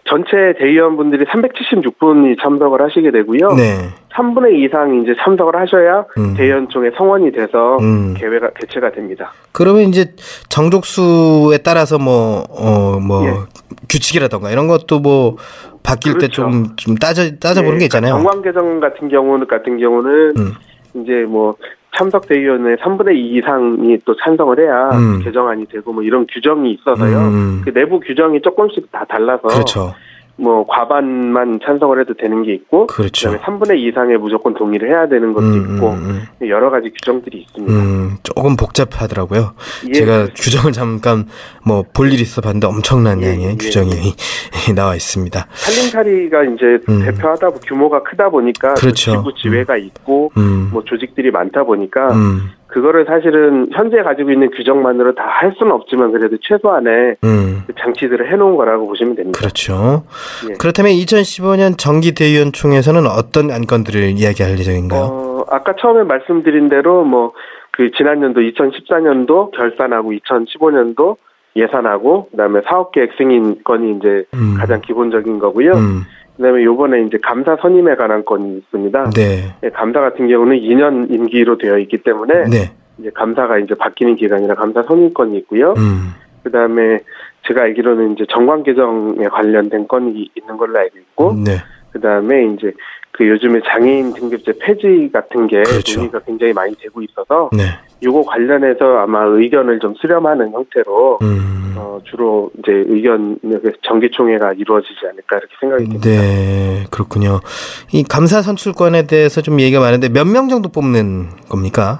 전체 0.09 0.53
대의원분들이 0.57 1.25
376분이 1.25 2.41
참석을 2.41 2.81
하시게 2.81 3.11
되고요. 3.11 3.53
네. 3.53 3.89
3분의 4.19 4.53
2 4.53 4.65
이상 4.65 5.01
이제 5.01 5.15
참석을 5.23 5.55
하셔야 5.55 6.05
음. 6.17 6.33
대의원총회 6.35 6.91
성원이 6.97 7.31
돼서 7.31 7.77
음. 7.79 8.13
개회가 8.17 8.51
개최가 8.59 8.91
됩니다. 8.91 9.31
그러면 9.51 9.83
이제 9.83 10.13
정족수에 10.49 11.59
따라서 11.63 11.97
뭐 11.97 12.43
어뭐 12.49 12.99
뭐 12.99 13.25
예. 13.25 13.31
규칙이라던가 13.89 14.51
이런 14.51 14.67
것도 14.67 14.99
뭐 14.99 15.37
바뀔 15.83 16.13
그렇죠. 16.13 16.43
때좀좀 16.43 16.75
좀 16.75 16.95
따져 16.95 17.37
따져보는 17.37 17.75
예, 17.75 17.79
게 17.79 17.85
있잖아요. 17.85 18.13
정관 18.15 18.41
개정 18.41 18.79
같은 18.79 19.09
경우는 19.09 19.47
같은 19.47 19.77
경우는 19.79 20.33
음. 20.37 20.53
이제 20.95 21.25
뭐 21.27 21.55
참석 21.95 22.27
대의원의 22.27 22.77
3분의 22.77 23.15
2 23.15 23.37
이상이 23.37 23.97
또 24.05 24.15
찬성을 24.23 24.59
해야 24.59 24.89
음. 24.89 25.19
개정안이 25.23 25.65
되고 25.67 25.91
뭐 25.91 26.03
이런 26.03 26.27
규정이 26.31 26.71
있어서요. 26.73 27.17
음. 27.17 27.61
그 27.63 27.73
내부 27.73 27.99
규정이 27.99 28.41
조금씩 28.41 28.91
다 28.91 29.05
달라서 29.07 29.47
그렇죠. 29.47 29.93
뭐 30.39 30.65
과반만 30.65 31.59
찬성을 31.65 31.99
해도 31.99 32.13
되는 32.13 32.43
게 32.43 32.53
있고 32.53 32.87
그렇죠. 32.87 33.31
그다음에 33.31 33.59
3분의 33.59 33.79
2 33.79 33.89
이상의 33.89 34.17
무조건 34.17 34.53
동의를 34.53 34.89
해야 34.89 35.07
되는 35.07 35.33
것도 35.33 35.45
음, 35.45 35.75
있고 35.75 35.89
음, 35.91 36.27
음. 36.41 36.47
여러 36.47 36.69
가지 36.69 36.89
규정들이 36.89 37.41
있습니다. 37.41 37.73
음, 37.73 38.17
조금 38.23 38.55
복잡하더라고요. 38.55 39.53
예, 39.89 39.93
제가 39.93 40.23
그렇죠. 40.23 40.33
규정을 40.35 40.71
잠깐 40.71 41.25
뭐 41.65 41.83
볼일 41.93 42.19
있어 42.21 42.41
봤는데 42.41 42.67
엄청난 42.67 43.21
예, 43.21 43.33
양의 43.33 43.45
예, 43.45 43.55
규정이 43.55 43.91
예. 43.91 44.73
나와 44.73 44.95
있습니다. 44.95 45.47
살림살이가 45.51 46.43
이제 46.43 46.79
음. 46.87 47.03
대표하다 47.03 47.49
규모가 47.65 48.03
크다 48.03 48.29
보니까 48.29 48.75
그렇죠. 48.75 49.11
지부 49.11 49.33
지회가 49.35 49.77
있고 49.77 50.31
음. 50.37 50.69
뭐 50.71 50.83
조직들이 50.83 51.31
많다 51.31 51.63
보니까 51.63 52.13
그거를 52.69 53.05
사실은 53.05 53.69
현재 53.73 54.01
가지고 54.03 54.31
있는 54.31 54.49
규정만으로 54.51 55.15
다 55.15 55.29
할 55.39 55.53
수는 55.57 55.71
없지만 55.71 56.11
그래도 56.11 56.35
최소한의 56.41 57.15
음. 57.23 57.63
그 57.65 57.73
장치들을 57.79 58.31
해놓은 58.31 58.57
거라고 58.57 58.87
보시면 58.87 59.15
됩니다. 59.15 59.39
그렇죠. 59.39 60.03
예. 60.49 60.53
그렇다면 60.59 60.91
2015년 60.91 61.77
정기 61.77 62.13
대의원 62.13 62.51
총회에서는 62.51 63.05
어떤 63.07 63.51
안건들을 63.51 64.17
이야기할 64.17 64.59
예정인가요? 64.59 65.01
어, 65.01 65.45
아까 65.49 65.73
처음에 65.79 66.03
말씀드린 66.03 66.67
대로 66.69 67.03
뭐 67.03 67.31
그 67.79 67.91
지난년도 67.91 68.41
2014년도 68.41 69.51
결산하고 69.51 70.11
2015년도 70.11 71.15
예산하고 71.55 72.27
그다음에 72.29 72.59
사업계획 72.67 73.11
승인 73.17 73.63
건이 73.63 73.95
이제 73.97 74.25
음. 74.33 74.55
가장 74.57 74.81
기본적인 74.81 75.39
거고요. 75.39 75.71
음. 75.71 76.03
그다음에 76.39 76.63
요번에 76.63 77.01
이제 77.01 77.17
감사 77.21 77.57
선임에 77.57 77.95
관한 77.95 78.23
건이 78.23 78.59
있습니다. 78.59 79.09
네. 79.09 79.53
네. 79.61 79.69
감사 79.71 79.99
같은 79.99 80.29
경우는 80.29 80.57
2년 80.57 81.11
임기로 81.11 81.57
되어 81.57 81.77
있기 81.79 81.97
때문에 81.97 82.45
네. 82.45 82.71
이제 82.97 83.11
감사가 83.13 83.59
이제 83.59 83.75
바뀌는 83.75 84.15
기간이라 84.15 84.55
감사 84.55 84.81
선임건이 84.83 85.37
있고요. 85.39 85.73
음. 85.77 86.13
그다음에 86.43 86.99
제가 87.45 87.63
알기로는 87.63 88.13
이제 88.13 88.25
정관 88.29 88.63
개정에 88.63 89.27
관련된 89.27 89.89
건이 89.89 90.29
있는 90.33 90.55
걸로 90.55 90.79
알고 90.79 90.97
있고, 90.97 91.33
네. 91.45 91.57
그다음에 91.91 92.45
이제 92.53 92.71
그 93.11 93.27
요즘에 93.27 93.59
장애인 93.65 94.13
등급제 94.13 94.53
폐지 94.61 95.09
같은 95.11 95.47
게 95.47 95.61
그렇죠. 95.63 95.99
논의가 95.99 96.19
굉장히 96.19 96.53
많이 96.53 96.73
되고 96.75 97.01
있어서 97.01 97.49
네. 97.51 97.63
요거 98.03 98.23
관련해서 98.23 98.99
아마 98.99 99.23
의견을 99.25 99.79
좀 99.79 99.93
수렴하는 99.95 100.51
형태로 100.51 101.19
음. 101.21 101.75
어, 101.77 101.99
주로 102.03 102.49
이제 102.59 102.71
의견 102.87 103.37
정기총회가 103.87 104.53
이루어지지 104.53 104.95
않을까 105.09 105.37
이렇게 105.37 105.53
생각이 105.59 105.83
듭니다. 105.85 106.09
네, 106.09 106.83
그렇군요. 106.91 107.39
이 107.93 108.03
감사 108.03 108.41
선출권에 108.41 109.07
대해서 109.07 109.41
좀 109.41 109.59
얘기가 109.59 109.79
많은데 109.81 110.09
몇 110.09 110.25
명 110.27 110.47
정도 110.49 110.69
뽑는 110.69 111.27
겁니까? 111.49 111.99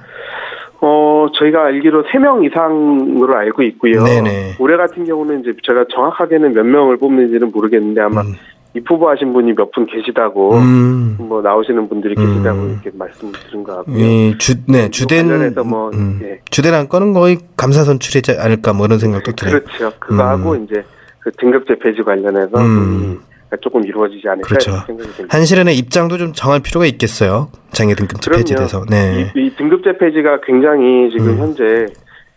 어, 0.82 1.28
저희가 1.38 1.66
알기로 1.66 2.04
3명 2.06 2.46
이상으로 2.46 3.36
알고 3.36 3.64
있고요. 3.64 4.04
네네. 4.04 4.56
올해 4.60 4.78
같은 4.78 5.04
경우는 5.04 5.42
이제 5.42 5.54
제가 5.68 5.86
정확하게는 5.94 6.54
몇 6.54 6.66
명을 6.66 6.98
뽑는지는 6.98 7.52
모르겠는데 7.52 8.02
아마 8.02 8.22
음. 8.22 8.34
입후보 8.76 9.10
하신 9.10 9.34
분이 9.34 9.54
몇 9.54 9.72
분 9.72 9.86
계시다고 9.88 10.54
음. 10.56 11.16
뭐 11.20 11.42
나오시는 11.42 11.90
분들이 11.90 12.16
계시다고 12.16 12.60
음. 12.60 12.80
이렇게 12.84 12.92
말씀드린 12.98 13.64
것 13.64 13.78
같고요. 13.78 13.98
예, 13.98 14.38
주, 14.38 14.56
네, 14.68 14.90
주된 14.90 15.54
뭐 15.66 15.90
음. 15.94 16.20
예. 16.24 16.40
주된 16.52 16.74
안 16.74 16.88
건은 16.88 17.14
거의 17.14 17.38
감사 17.58 17.84
선출이지 17.84 18.34
않을까 18.40 18.74
뭐 18.74 18.86
이런 18.86 19.00
생각도 19.00 19.32
들어요. 19.34 19.60
그렇죠. 19.62 19.92
그거 20.00 20.24
하고 20.24 20.52
음. 20.54 20.66
이제 20.66 20.84
그 21.20 21.32
등급제 21.32 21.80
폐지 21.80 22.02
관련해서 22.04 22.58
음. 22.58 23.20
조금 23.62 23.84
이루어지지 23.84 24.28
않을까 24.28 24.48
그렇죠. 24.48 24.72
생각이 24.86 25.10
듭니다. 25.14 25.36
한실은의 25.36 25.76
입장도 25.78 26.18
좀 26.18 26.34
정할 26.34 26.60
필요가 26.62 26.86
있겠어요. 26.86 27.50
장애 27.72 27.96
등급제 27.96 28.30
폐지돼서. 28.32 28.86
네. 28.90 29.32
이, 29.36 29.48
이, 29.48 29.56
등급제 29.56 29.98
폐지가 29.98 30.42
굉장히 30.46 31.10
지금 31.12 31.30
음. 31.30 31.38
현재 31.40 31.88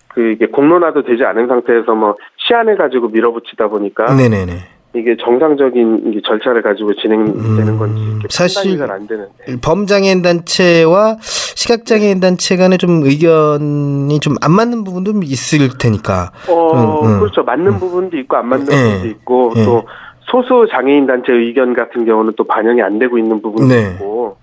그 0.08 0.32
이게 0.32 0.46
공론화도 0.46 1.04
되지 1.04 1.24
않은 1.24 1.48
상태에서 1.48 1.94
뭐 1.94 2.16
시안을 2.36 2.76
가지고 2.76 3.08
밀어붙이다 3.08 3.68
보니까 3.68 4.14
네네네. 4.14 4.52
이게 4.94 5.16
정상적인 5.16 6.20
절차를 6.26 6.60
가지고 6.60 6.94
진행되는 6.94 7.68
음, 7.68 7.78
건지 7.78 8.26
사실 8.28 8.76
잘안 8.76 9.06
되는 9.06 9.26
범장애인 9.62 10.20
단체와 10.20 11.16
시각장애인 11.20 12.20
단체 12.20 12.56
간에 12.58 12.76
좀 12.76 13.02
의견이 13.02 14.20
좀 14.20 14.36
안 14.42 14.52
맞는 14.52 14.84
부분도 14.84 15.12
있을 15.22 15.68
테니까. 15.78 16.32
어, 16.48 17.02
음, 17.04 17.06
음. 17.06 17.20
그렇죠. 17.20 17.42
맞는 17.44 17.66
음. 17.68 17.78
부분도 17.78 18.18
있고 18.18 18.36
안 18.36 18.48
맞는 18.48 18.66
네. 18.66 18.74
부분도 18.76 19.06
있고 19.08 19.52
네. 19.54 19.64
또 19.64 19.84
소수 20.22 20.66
장애인 20.70 21.06
단체 21.06 21.32
의견 21.32 21.74
같은 21.74 22.04
경우는 22.04 22.32
또 22.36 22.44
반영이 22.44 22.82
안 22.82 22.98
되고 22.98 23.18
있는 23.18 23.40
부분도 23.40 23.72
네. 23.72 23.92
있고 23.92 24.36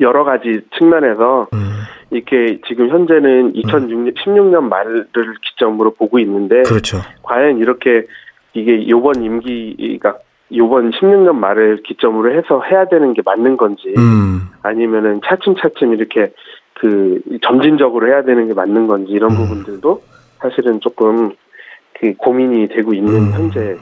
여러 0.00 0.24
가지 0.24 0.60
측면에서 0.78 1.48
음. 1.52 1.82
이렇게 2.10 2.60
지금 2.66 2.88
현재는 2.88 3.52
2016년 3.54 4.62
말을 4.64 5.06
기점으로 5.42 5.94
보고 5.94 6.18
있는데 6.18 6.62
그렇죠. 6.62 6.98
과연 7.22 7.58
이렇게 7.58 8.06
이게 8.54 8.88
요번 8.88 9.22
임기가 9.22 10.18
요번 10.54 10.90
16년 10.90 11.34
말을 11.36 11.82
기점으로 11.82 12.32
해서 12.36 12.62
해야 12.70 12.86
되는 12.86 13.14
게 13.14 13.22
맞는 13.24 13.56
건지 13.56 13.94
음. 13.96 14.48
아니면은 14.62 15.20
차츰차츰 15.24 15.94
이렇게 15.94 16.32
그 16.74 17.20
점진적으로 17.42 18.08
해야 18.08 18.22
되는 18.22 18.48
게 18.48 18.54
맞는 18.54 18.86
건지 18.86 19.12
이런 19.12 19.30
음. 19.30 19.36
부분들도 19.36 20.02
사실은 20.38 20.80
조금 20.80 21.32
그 21.98 22.14
고민이 22.16 22.68
되고 22.68 22.92
있는 22.92 23.14
음. 23.14 23.32
현재 23.32 23.76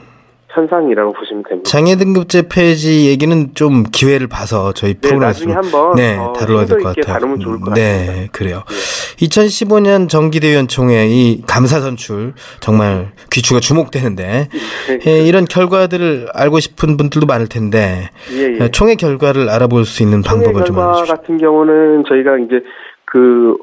현상이라고 0.53 1.13
보시면 1.13 1.43
됩니다. 1.47 1.69
장애 1.69 1.95
등급제 1.95 2.43
폐지 2.49 3.07
얘기는 3.07 3.53
좀 3.53 3.83
기회를 3.91 4.27
봐서 4.27 4.73
저희 4.73 4.93
네, 4.95 4.99
프로그램에서 4.99 5.27
나중에 5.45 5.53
한번 5.53 5.95
네, 5.95 6.17
어, 6.17 6.33
다뤄야 6.33 6.65
될 6.65 6.79
것 6.79 6.95
같아요. 6.95 7.13
다루면 7.13 7.39
좋을 7.39 7.59
것 7.59 7.73
네, 7.73 8.05
같습니다. 8.05 8.31
그래요. 8.31 8.63
네. 8.67 9.25
2015년 9.27 10.09
정기대의원총회 10.09 11.07
이 11.07 11.41
감사 11.47 11.79
선출 11.79 12.33
정말 12.59 13.11
귀추가 13.31 13.59
주목되는데 13.59 14.47
네. 14.87 14.99
예, 15.07 15.19
이런 15.23 15.45
결과들을 15.45 16.27
알고 16.33 16.59
싶은 16.59 16.97
분들도 16.97 17.27
많을 17.27 17.47
텐데 17.47 18.09
예, 18.33 18.57
예. 18.59 18.67
총회 18.69 18.95
결과를 18.95 19.49
알아볼 19.49 19.85
수 19.85 20.03
있는 20.03 20.21
방법을 20.21 20.65
좀 20.65 20.77
알려주십시오. 20.79 21.15
같은 21.15 21.37
경우는 21.37 22.03
저희가 22.07 22.37
이제 22.39 22.61
그 23.05 23.57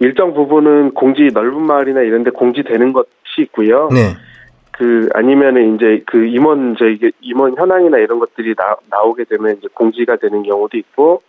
일정 0.00 0.34
부분은 0.34 0.92
공지 0.94 1.30
넓은 1.32 1.62
마을이나 1.66 2.00
이런 2.02 2.22
데 2.24 2.30
공지되는 2.30 2.92
것이 2.92 3.06
있고요. 3.38 3.88
네. 3.92 4.14
그 4.78 5.08
아니면은 5.14 5.74
이제 5.74 6.02
그 6.06 6.26
임원 6.26 6.76
저희 6.78 6.98
임원 7.20 7.56
현황이나 7.56 7.98
이런 7.98 8.18
것들이 8.18 8.54
나, 8.54 8.76
나오게 8.90 9.24
되면 9.24 9.56
이제 9.56 9.68
공지가 9.72 10.16
되는 10.16 10.42
경우도 10.42 10.76
있고 10.78 11.22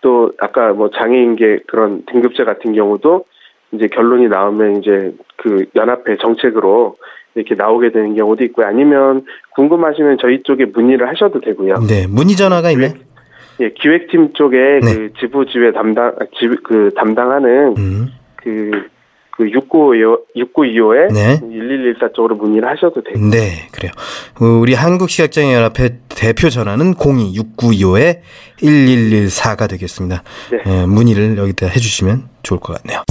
또 0.00 0.32
아까 0.38 0.72
뭐 0.72 0.90
장애인계 0.90 1.60
그런 1.66 2.04
등급제 2.06 2.44
같은 2.44 2.72
경우도 2.74 3.24
이제 3.72 3.86
결론이 3.86 4.28
나오면 4.28 4.76
이제 4.76 5.12
그 5.36 5.64
연합회 5.76 6.16
정책으로 6.16 6.96
이렇게 7.34 7.54
나오게 7.54 7.92
되는 7.92 8.16
경우도 8.16 8.44
있고 8.46 8.64
아니면 8.64 9.24
궁금하시면 9.54 10.18
저희 10.20 10.42
쪽에 10.42 10.66
문의를 10.66 11.08
하셔도 11.08 11.40
되고요. 11.40 11.76
네, 11.88 12.06
문의 12.08 12.34
전화가 12.34 12.70
있네. 12.72 12.94
예, 13.60 13.70
기획팀 13.70 14.32
쪽에 14.32 14.56
네. 14.56 14.80
그 14.80 15.12
지부 15.20 15.46
지회 15.46 15.70
담당 15.72 16.14
지 16.38 16.48
그 16.64 16.90
담당하는 16.96 17.74
음. 17.76 18.08
그 18.36 18.70
그 19.40 19.50
6925, 19.50 20.18
6925에 20.36 21.14
네. 21.14 21.40
1114 21.40 22.10
쪽으로 22.14 22.36
문의를 22.36 22.68
하셔도 22.68 23.02
되고. 23.02 23.18
네, 23.18 23.68
그래요. 23.72 23.90
우리 24.38 24.74
한국시각장애연합회 24.74 26.00
대표 26.10 26.50
전화는 26.50 26.94
026925에 26.96 28.18
1114가 28.60 29.66
되겠습니다. 29.70 30.22
네. 30.50 30.58
예, 30.66 30.84
문의를 30.86 31.38
여기다 31.38 31.68
해주시면 31.68 32.28
좋을 32.42 32.60
것 32.60 32.82
같네요. 32.82 33.02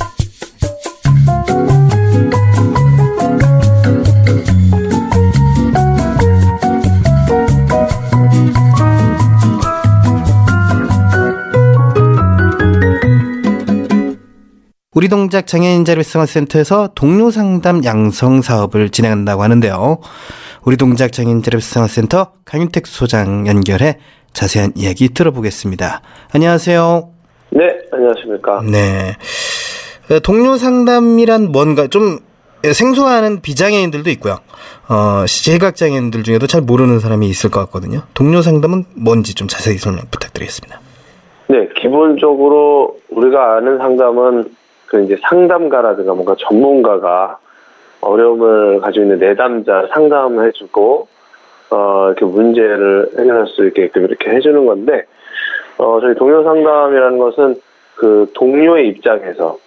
우리 14.99 15.07
동작 15.07 15.47
장애인 15.47 15.85
자립생활센터에서 15.85 16.89
동료 16.93 17.31
상담 17.31 17.85
양성 17.85 18.41
사업을 18.41 18.89
진행한다고 18.89 19.43
하는데요. 19.43 19.99
우리 20.65 20.75
동작 20.75 21.13
장애인 21.13 21.41
자립생활센터 21.41 22.33
강윤택 22.43 22.85
소장 22.85 23.47
연결해 23.47 23.97
자세한 24.33 24.73
이야기 24.75 25.07
들어보겠습니다. 25.07 26.01
안녕하세요. 26.33 27.11
네, 27.51 27.77
안녕하십니까. 27.93 28.61
네. 28.69 29.15
동료 30.21 30.57
상담이란 30.57 31.53
뭔가 31.53 31.87
좀 31.87 32.19
생소하는 32.61 33.39
비장애인들도 33.39 34.09
있고요. 34.09 34.39
어, 34.89 35.25
시각장애인들 35.25 36.23
중에도 36.23 36.45
잘 36.45 36.59
모르는 36.59 36.99
사람이 36.99 37.25
있을 37.29 37.49
것 37.49 37.61
같거든요. 37.61 38.01
동료 38.13 38.41
상담은 38.41 38.83
뭔지 38.97 39.33
좀 39.33 39.47
자세히 39.47 39.77
설명 39.77 40.03
부탁드리겠습니다. 40.11 40.81
네, 41.47 41.69
기본적으로 41.81 42.97
우리가 43.09 43.55
아는 43.55 43.77
상담은 43.77 44.58
그 44.89 45.03
이제 45.03 45.15
상담가라든가 45.21 46.13
뭔가 46.13 46.35
전문가가 46.37 47.37
어려움을 48.01 48.81
가지고 48.81 49.03
있는 49.05 49.19
내담자 49.19 49.87
상담을 49.93 50.47
해주고 50.47 51.07
어 51.71 52.05
이렇게 52.07 52.25
문제를 52.25 53.11
해결할 53.17 53.47
수 53.47 53.67
있게끔 53.67 54.05
이렇게 54.05 54.31
해주는 54.31 54.65
건데 54.65 55.05
어 55.77 55.99
저희 56.01 56.15
동료 56.15 56.43
상담이라는 56.43 57.17
것은 57.19 57.61
그 57.95 58.31
동료의 58.33 58.87
입장에서 58.87 59.57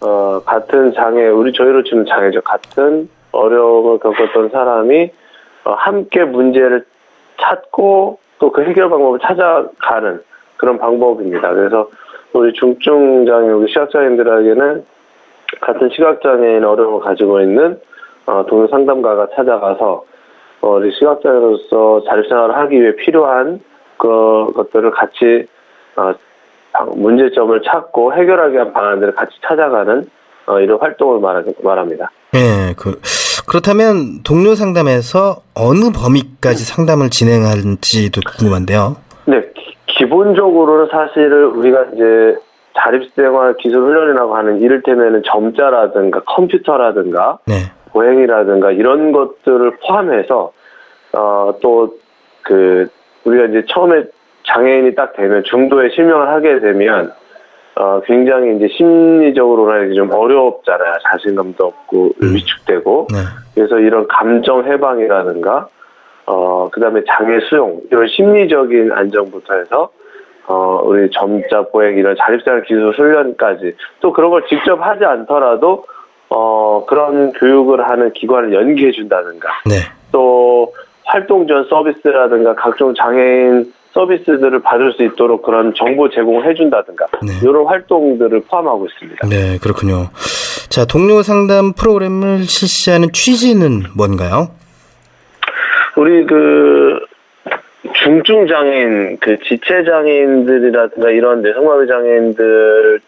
어 0.00 0.40
같은 0.44 0.94
장애 0.94 1.26
우리 1.28 1.52
저희로 1.52 1.82
치면 1.84 2.06
장애죠 2.06 2.40
같은 2.40 3.08
어려움을 3.32 3.98
겪었던 3.98 4.50
사람이 4.50 5.10
어 5.64 5.72
함께 5.72 6.24
문제를 6.24 6.84
찾고 7.38 8.18
또 8.38 8.50
그 8.50 8.64
해결 8.64 8.90
방법을 8.90 9.20
찾아가는 9.20 10.20
그런 10.56 10.78
방법입니다. 10.78 11.54
그래서 11.54 11.88
우리 12.32 12.52
중증장애 12.54 13.50
우리 13.50 13.68
시각장애인들에게는 13.68 14.84
같은 15.60 15.90
시각장애인 15.90 16.64
어려움을 16.64 17.00
가지고 17.00 17.40
있는 17.40 17.78
어, 18.26 18.44
동료 18.46 18.66
상담가가 18.68 19.28
찾아가서 19.34 20.04
어, 20.62 20.68
우리 20.68 20.92
시각장애로서 20.92 22.02
자립생활을 22.08 22.56
하기 22.56 22.80
위해 22.80 22.94
필요한 22.96 23.60
그 23.98 24.52
것들을 24.54 24.90
같이 24.92 25.46
어, 25.96 26.14
문제점을 26.94 27.60
찾고 27.62 28.14
해결하기 28.14 28.54
위한 28.54 28.72
방안들을 28.72 29.14
같이 29.14 29.32
찾아가는 29.46 30.06
어, 30.46 30.58
이런 30.60 30.80
활동을 30.80 31.20
말하, 31.20 31.42
말합니다. 31.62 32.10
네, 32.32 32.74
그 32.76 32.98
그렇다면 33.46 34.22
동료 34.22 34.54
상담에서 34.54 35.42
어느 35.54 35.90
범위까지 35.92 36.64
상담을 36.64 37.10
진행할지도 37.10 38.20
궁금한데요. 38.38 38.96
네, 39.92 39.98
기본적으로는 39.98 40.88
사실은 40.90 41.44
우리가 41.46 41.84
이제 41.94 42.36
자립생활 42.74 43.56
기술 43.58 43.82
훈련이라고 43.82 44.34
하는 44.34 44.60
이를테면 44.60 45.22
점자라든가 45.26 46.20
컴퓨터라든가 46.26 47.38
네. 47.46 47.54
보행이라든가 47.92 48.72
이런 48.72 49.12
것들을 49.12 49.78
포함해서 49.86 50.52
어 51.14 51.52
또 51.60 52.02
그 52.42 52.88
우리가 53.24 53.44
이제 53.46 53.64
처음에 53.68 54.04
장애인이 54.44 54.94
딱 54.94 55.12
되면 55.14 55.42
중도에 55.44 55.90
실명을 55.90 56.28
하게 56.28 56.60
되면 56.60 57.12
어 57.76 58.00
굉장히 58.04 58.56
이제 58.56 58.68
심리적으로는 58.76 59.94
좀 59.94 60.12
어렵잖아요 60.12 60.94
자신감도 61.10 61.64
없고 61.64 62.10
음. 62.22 62.34
위축되고 62.34 63.06
네. 63.12 63.18
그래서 63.54 63.78
이런 63.78 64.06
감정 64.08 64.64
해방이라든가 64.64 65.68
어, 66.32 66.70
그 66.72 66.80
다음에 66.80 67.02
장애 67.06 67.38
수용, 67.48 67.80
이런 67.90 68.08
심리적인 68.08 68.90
안정부터 68.90 69.54
해서, 69.54 69.90
어, 70.46 70.80
우리 70.82 71.10
점자 71.10 71.62
보행 71.70 71.98
이런 71.98 72.16
자립생활 72.16 72.62
기술 72.62 72.90
훈련까지 72.92 73.74
또 74.00 74.12
그런 74.12 74.30
걸 74.30 74.42
직접 74.48 74.80
하지 74.80 75.04
않더라도, 75.04 75.84
어, 76.30 76.86
그런 76.88 77.32
교육을 77.32 77.86
하는 77.86 78.12
기관을 78.14 78.54
연계해 78.54 78.92
준다든가. 78.92 79.48
네. 79.66 79.74
또 80.10 80.72
활동 81.04 81.46
전 81.46 81.66
서비스라든가 81.68 82.54
각종 82.54 82.94
장애인 82.94 83.70
서비스들을 83.92 84.58
받을 84.60 84.92
수 84.92 85.02
있도록 85.02 85.42
그런 85.42 85.74
정보 85.76 86.08
제공을 86.08 86.48
해준다든가 86.48 87.08
네. 87.22 87.32
이런 87.42 87.66
활동들을 87.66 88.40
포함하고 88.48 88.86
있습니다. 88.86 89.28
네, 89.28 89.58
그렇군요. 89.58 90.08
자, 90.70 90.86
동료 90.86 91.22
상담 91.22 91.74
프로그램을 91.74 92.44
실시하는 92.44 93.12
취지는 93.12 93.82
뭔가요? 93.94 94.48
우리 95.96 96.24
그 96.26 96.98
중증 97.94 98.46
장애인, 98.46 99.18
그 99.20 99.38
지체 99.40 99.84
장애인들이라든가 99.84 101.10
이런 101.10 101.42
내성마비 101.42 101.86
장애인들에서는 101.86 103.00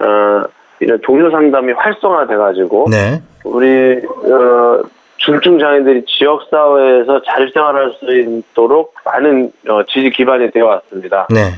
어 0.00 0.42
이런 0.80 0.98
동료 1.02 1.30
상담이 1.30 1.72
활성화돼가지고 1.72 2.86
네. 2.90 3.22
우리 3.44 4.00
어 4.32 4.82
중증 5.18 5.58
장애인들이 5.58 6.04
지역 6.06 6.48
사회에서 6.50 7.22
잘 7.22 7.50
생활할 7.52 7.92
수 7.92 8.12
있도록 8.14 8.94
많은 9.04 9.52
어, 9.68 9.82
지지 9.84 10.10
기반이 10.10 10.50
되어 10.50 10.66
왔습니다. 10.66 11.28
네. 11.30 11.50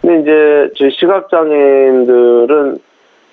근데 0.00 0.20
이제 0.20 0.70
저희 0.76 0.90
시각 0.90 1.28
장애인들은 1.30 2.78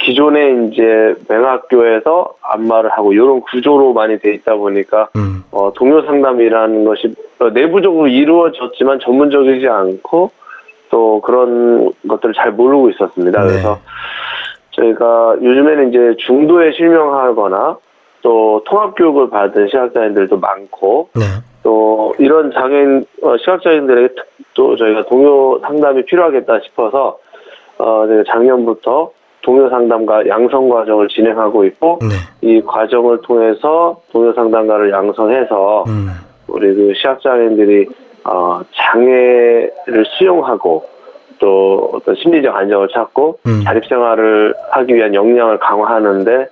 기존에 0.04 0.68
이제 0.68 1.16
맹학교에서 1.30 2.34
안마를 2.42 2.90
하고 2.92 3.14
이런 3.14 3.42
구조로 3.42 3.94
많이 3.94 4.20
돼 4.20 4.34
있다 4.34 4.56
보니까 4.56 5.10
음. 5.16 5.44
어, 5.52 5.72
동료 5.76 6.02
상담이라는 6.04 6.86
것이 6.86 7.14
내부적으로 7.54 8.08
이루어졌지만 8.08 9.00
전문적이지 9.00 9.68
않고 9.68 10.32
또 10.90 11.22
그런 11.22 11.92
것들을 12.08 12.34
잘 12.36 12.52
모르고 12.52 12.90
있었습니다. 12.92 13.42
네. 13.42 13.48
그래서 13.48 13.80
저희가 14.72 15.38
요즘에는 15.42 15.90
이제 15.90 16.16
중도에 16.26 16.72
실명하거나 16.74 17.78
또 18.22 18.64
통합 18.66 18.96
교육을 18.96 19.30
받은 19.30 19.68
시각장애인들도 19.68 20.38
많고 20.38 21.10
네. 21.16 21.22
또 21.64 22.14
이런 22.20 22.52
장애인 22.52 23.06
어, 23.24 23.38
시각장애인들에게 23.38 24.16
또 24.54 24.76
저희가 24.76 25.04
동료 25.04 25.60
상담이 25.60 26.06
필요하겠다 26.06 26.60
싶어서 26.62 27.18
어, 27.78 28.06
작년부터 28.28 29.12
동료 29.42 29.70
상담가 29.70 30.26
양성 30.28 30.70
과정을 30.70 31.08
진행하고 31.08 31.66
있고 31.66 32.00
네. 32.02 32.08
이 32.42 32.62
과정을 32.62 33.22
통해서 33.22 34.00
동료 34.12 34.34
상담가를 34.34 34.92
양성해서 34.92 35.86
음. 35.88 36.10
우리 36.48 36.74
그 36.74 36.94
시각장애인들이 36.96 37.88
어, 38.24 38.62
장애를 38.74 40.06
수용하고 40.18 40.86
또 41.40 41.90
어떤 41.94 42.16
심리적 42.16 42.56
안정을 42.56 42.90
찾고 42.94 43.40
음. 43.48 43.64
자립생활을 43.64 44.54
하기 44.72 44.94
위한 44.94 45.14
역량을 45.14 45.58
강화하는데 45.60 46.48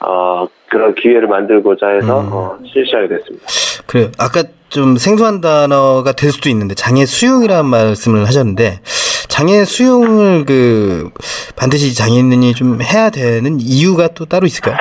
어, 0.00 0.46
그런 0.68 0.94
기회를 0.94 1.26
만들고자 1.26 1.88
해서 1.88 2.20
음. 2.20 2.28
어, 2.32 2.58
실시하게 2.70 3.08
됐습니다. 3.08 3.46
그래요. 3.86 4.08
아까 4.18 4.42
좀 4.68 4.96
생소한 4.96 5.40
단어가 5.40 6.12
될 6.12 6.32
수도 6.32 6.50
있는데 6.50 6.74
장애 6.74 7.06
수용이라는 7.06 7.64
말씀을 7.64 8.26
하셨는데 8.26 8.80
장애 9.36 9.66
수용을 9.66 10.46
그 10.46 11.10
반드시 11.58 11.94
장애인이 11.94 12.54
좀 12.54 12.78
해야 12.80 13.10
되는 13.10 13.60
이유가 13.60 14.08
또 14.08 14.24
따로 14.24 14.46
있을까요? 14.46 14.74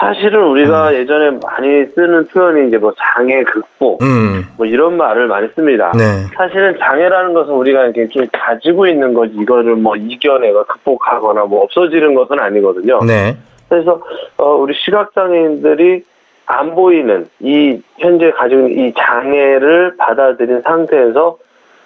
사실은 0.00 0.42
우리가 0.42 0.88
음. 0.88 0.94
예전에 0.94 1.30
많이 1.32 1.84
쓰는 1.94 2.26
표현이 2.28 2.68
이제 2.68 2.78
뭐 2.78 2.94
장애 2.96 3.42
극복 3.42 4.02
음. 4.02 4.46
뭐 4.56 4.64
이런 4.64 4.96
말을 4.96 5.26
많이 5.26 5.48
씁니다. 5.54 5.92
네. 5.94 6.24
사실은 6.34 6.78
장애라는 6.78 7.34
것은 7.34 7.52
우리가 7.52 7.84
이렇게 7.84 8.08
좀 8.08 8.26
가지고 8.32 8.86
있는 8.86 9.12
거지 9.12 9.34
이거를 9.34 9.76
뭐 9.76 9.94
이겨내가 9.96 10.64
극복하거나 10.64 11.44
뭐 11.44 11.64
없어지는 11.64 12.14
것은 12.14 12.40
아니거든요. 12.40 13.00
네. 13.04 13.36
그래서 13.68 14.00
어 14.38 14.54
우리 14.54 14.74
시각 14.82 15.14
장애인들이 15.14 16.02
안 16.46 16.74
보이는 16.74 17.26
이 17.40 17.78
현재 17.98 18.30
가지고 18.30 18.66
있는 18.66 18.86
이 18.86 18.94
장애를 18.96 19.98
받아들인 19.98 20.62
상태에서 20.62 21.36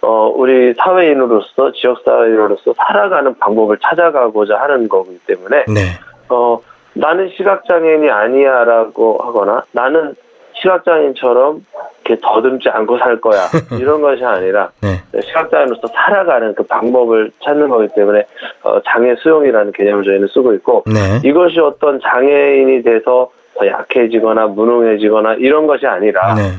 어, 0.01 0.33
우리 0.35 0.75
사회인으로서 0.75 1.73
지역사회인으로서 1.73 2.75
살아가는 2.77 3.35
방법을 3.39 3.79
찾아가고자 3.83 4.57
하는 4.61 4.89
거기 4.89 5.19
때문에 5.27 5.65
네. 5.67 5.99
어, 6.29 6.61
나는 6.95 7.31
시각장애인이 7.37 8.11
아니야라고 8.11 9.19
하거나 9.23 9.63
나는 9.73 10.15
시각장애인처럼 10.61 11.65
이렇게 12.05 12.21
더듬지 12.23 12.69
않고 12.69 12.99
살 12.99 13.21
거야 13.21 13.49
이런 13.79 14.01
것이 14.01 14.25
아니라 14.25 14.71
네. 14.83 15.03
시각장애인으로서 15.21 15.89
살아가는 15.89 16.55
그 16.55 16.63
방법을 16.65 17.31
찾는 17.45 17.69
거기 17.69 17.89
때문에 17.95 18.25
어, 18.63 18.81
장애 18.83 19.15
수용이라는 19.17 19.73
개념을 19.73 20.05
저희는 20.05 20.29
쓰고 20.29 20.55
있고 20.55 20.85
네. 20.87 21.29
이것이 21.29 21.61
어떤 21.61 22.01
장애인이 22.01 22.83
돼서 22.83 23.31
더 23.55 23.67
약해지거나 23.67 24.47
무능해지거나 24.47 25.35
이런 25.35 25.67
것이 25.67 25.87
아니라 25.87 26.35
네. 26.35 26.53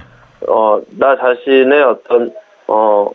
어, 0.48 0.82
나 0.98 1.18
자신의 1.18 1.84
어떤 1.84 2.32
어, 2.68 3.10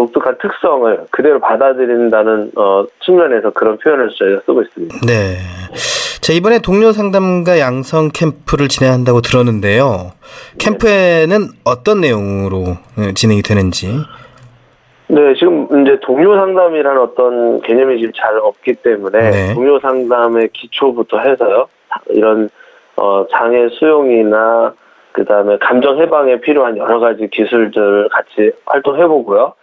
독특한 0.00 0.36
특성을 0.40 1.06
그대로 1.10 1.38
받아들인다는 1.40 2.52
어, 2.56 2.86
측면에서 3.04 3.50
그런 3.50 3.76
표현을 3.78 4.08
저희가 4.18 4.40
쓰고 4.46 4.62
있습니다. 4.62 4.96
네. 5.06 5.36
자, 6.22 6.32
이번에 6.32 6.60
동료 6.60 6.92
상담가 6.92 7.58
양성 7.58 8.08
캠프를 8.14 8.68
진행한다고 8.68 9.20
들었는데요. 9.20 10.12
캠프에는 10.58 11.48
어떤 11.64 12.00
내용으로 12.00 12.76
어, 12.96 13.12
진행이 13.14 13.42
되는지. 13.42 13.88
네, 15.08 15.34
지금 15.34 15.66
이제 15.82 15.98
동료 16.02 16.36
상담이라는 16.36 17.02
어떤 17.02 17.60
개념이 17.62 17.98
지금 17.98 18.12
잘 18.16 18.38
없기 18.38 18.74
때문에 18.76 19.30
네. 19.30 19.54
동료 19.54 19.78
상담의 19.80 20.48
기초부터 20.52 21.18
해서요. 21.18 21.66
이런 22.10 22.48
어, 22.96 23.26
장애 23.30 23.68
수용이나 23.70 24.72
그 25.12 25.24
다음에 25.24 25.58
감정 25.58 26.00
해방에 26.00 26.40
필요한 26.40 26.76
여러 26.76 27.00
가지 27.00 27.28
기술들을 27.28 28.08
같이 28.10 28.52
활동해 28.64 29.06
보고요. 29.06 29.54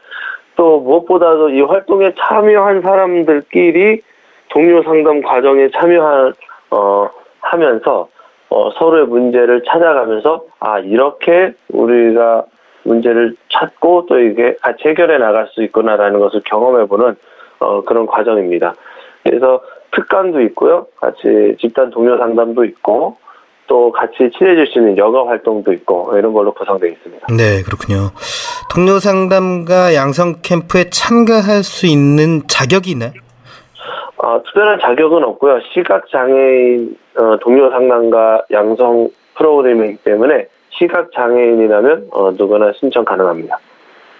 또 0.57 0.81
무엇보다도 0.81 1.51
이 1.51 1.61
활동에 1.61 2.13
참여한 2.19 2.81
사람들끼리 2.81 4.01
동료 4.49 4.83
상담 4.83 5.21
과정에 5.21 5.69
참여한 5.69 6.33
어 6.71 7.09
하면서 7.39 8.09
어, 8.49 8.71
서로의 8.71 9.05
문제를 9.05 9.63
찾아가면서 9.65 10.43
아 10.59 10.79
이렇게 10.79 11.53
우리가 11.69 12.45
문제를 12.83 13.35
찾고 13.49 14.07
또 14.07 14.19
이게 14.19 14.55
같이 14.61 14.87
해결해 14.87 15.17
나갈 15.17 15.47
수 15.51 15.63
있구나라는 15.63 16.19
것을 16.19 16.41
경험해보는 16.45 17.15
어, 17.59 17.81
그런 17.83 18.05
과정입니다. 18.05 18.73
그래서 19.23 19.61
특강도 19.91 20.41
있고요, 20.41 20.87
같이 20.95 21.55
집단 21.59 21.89
동료 21.89 22.17
상담도 22.17 22.63
있고 22.65 23.17
또 23.67 23.91
같이 23.91 24.29
친해질 24.37 24.67
수 24.67 24.79
있는 24.79 24.97
여가 24.97 25.27
활동도 25.27 25.73
있고 25.73 26.17
이런 26.17 26.33
걸로 26.33 26.53
구성되어 26.53 26.89
있습니다. 26.89 27.27
네, 27.35 27.61
그렇군요. 27.63 28.11
동료 28.69 28.99
상담가 28.99 29.93
양성 29.95 30.35
캠프에 30.41 30.89
참가할 30.89 31.63
수 31.63 31.87
있는 31.87 32.41
자격이 32.47 32.91
있나요? 32.91 33.11
어, 34.17 34.41
특별한 34.43 34.79
자격은 34.81 35.23
없고요. 35.23 35.59
시각 35.73 36.07
장애인 36.09 36.95
어, 37.17 37.37
동료 37.41 37.69
상담가 37.69 38.43
양성 38.51 39.09
프로그램이기 39.35 39.97
때문에 40.03 40.47
시각 40.69 41.11
장애인이라면 41.13 42.07
어, 42.11 42.31
누구나 42.31 42.71
신청 42.79 43.05
가능합니다. 43.05 43.57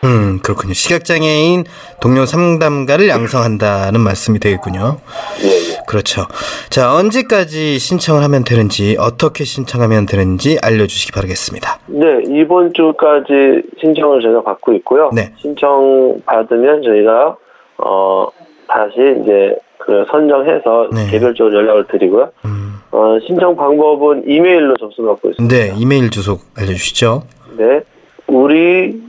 음, 0.04 0.40
그렇군요. 0.44 0.74
시각장애인 0.74 1.66
동료 2.02 2.26
상담가를 2.26 3.08
양성한다는 3.08 4.00
말씀이 4.00 4.40
되겠군요. 4.40 4.98
예, 5.44 5.48
예. 5.48 5.78
그렇죠. 5.88 6.28
자, 6.70 6.94
언제까지 6.94 7.80
신청을 7.80 8.24
하면 8.24 8.44
되는지, 8.44 8.98
어떻게 9.00 9.44
신청하면 9.44 10.06
되는지 10.06 10.60
알려주시기 10.62 11.12
바라겠습니다. 11.14 11.80
네, 11.88 12.06
이번 12.28 12.74
주까지 12.74 13.64
신청을 13.82 14.22
저희가 14.22 14.44
받고 14.44 14.74
있고요. 14.74 15.10
네. 15.14 15.32
신청 15.38 16.20
받으면 16.26 16.84
저희가, 16.84 17.36
어, 17.78 18.28
다시 18.68 18.94
이제 19.24 19.56
그 19.78 20.06
선정해서 20.12 20.90
네. 20.94 21.10
개별적으로 21.10 21.56
연락을 21.56 21.88
드리고요. 21.88 22.30
음. 22.46 22.74
어, 22.92 23.18
신청 23.26 23.56
방법은 23.56 24.24
이메일로 24.28 24.76
접수받고 24.78 25.30
있습니다. 25.30 25.56
네, 25.56 25.74
이메일 25.78 26.10
주소 26.10 26.40
알려주시죠. 26.58 27.24
네. 27.58 27.82
우리 28.28 29.02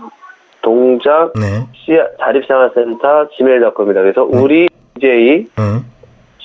동작 0.68 1.32
네. 1.34 1.64
자립생활센터 2.20 3.28
gmail.com입니다. 3.38 4.02
그래서 4.02 4.28
네. 4.30 4.38
우리 4.38 4.68
j 5.00 5.46
음. 5.58 5.84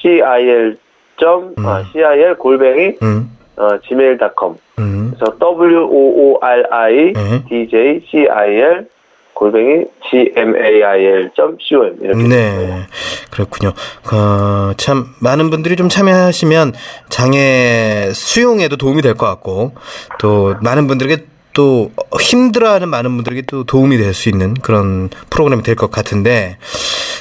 cil 0.01 0.77
점 1.17 1.53
음. 1.57 1.65
아, 1.65 1.83
cil 1.91 2.37
골뱅이 2.37 2.95
음. 3.01 3.29
어, 3.57 3.67
gmail.com 3.85 4.55
음. 4.79 5.13
그래서 5.13 5.37
w 5.37 5.77
o 5.83 6.35
o 6.35 6.39
r 6.41 6.63
i 6.71 7.13
d 7.49 7.67
j 7.69 8.01
c 8.09 8.29
i 8.29 8.55
l 8.55 8.87
골뱅이 9.33 9.85
gmail 10.09 11.31
점 11.35 11.57
com 11.59 11.97
이렇게 11.99 12.23
네 12.23 12.83
그렇군요. 13.29 13.73
어, 14.13 14.71
참 14.77 15.07
많은 15.19 15.49
분들이 15.49 15.75
좀 15.75 15.89
참여하시면 15.89 16.73
장애 17.09 18.11
수용에도 18.13 18.77
도움이 18.77 19.01
될 19.01 19.15
것 19.15 19.25
같고 19.25 19.73
또 20.19 20.55
많은 20.61 20.87
분들에게 20.87 21.32
또 21.53 21.91
힘들어하는 22.19 22.89
많은 22.89 23.15
분들에게 23.15 23.43
또 23.47 23.63
도움이 23.63 23.97
될 23.97 24.13
수 24.13 24.29
있는 24.29 24.53
그런 24.55 25.09
프로그램이 25.29 25.63
될 25.63 25.75
것 25.75 25.89
같은데 25.91 26.57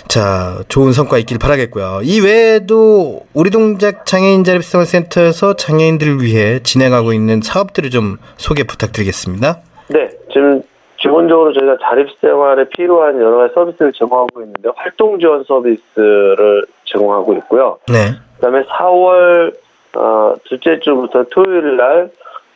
자 0.09 0.63
좋은 0.69 0.93
성과 0.93 1.19
있길 1.19 1.39
바라겠고요. 1.39 2.01
이 2.03 2.21
외에도 2.21 3.21
우리 3.35 3.51
동작 3.51 4.05
장애인 4.05 4.45
자립생활 4.45 4.87
센터에서 4.87 5.55
장애인들을 5.55 6.21
위해 6.23 6.61
진행하고 6.63 7.13
있는 7.13 7.41
사업들을 7.43 7.91
좀 7.91 8.19
소개 8.37 8.65
부탁드리겠습니다. 8.65 9.59
네, 9.89 10.11
지금 10.33 10.63
기본적으로 10.99 11.53
저희가 11.53 11.77
자립생활에 11.83 12.69
필요한 12.77 13.17
여러 13.21 13.39
가지 13.39 13.55
서비스를 13.55 13.93
제공하고 13.93 14.41
있는데 14.43 14.69
활동 14.77 15.19
지원 15.19 15.45
서비스를 15.45 16.65
제공하고 16.85 17.35
있고요. 17.35 17.79
네. 17.89 18.13
그다음에 18.37 18.63
4월 18.65 19.55
어, 19.97 20.35
둘째 20.45 20.79
주부터 20.81 21.25
토요일 21.31 21.77
날 21.77 22.11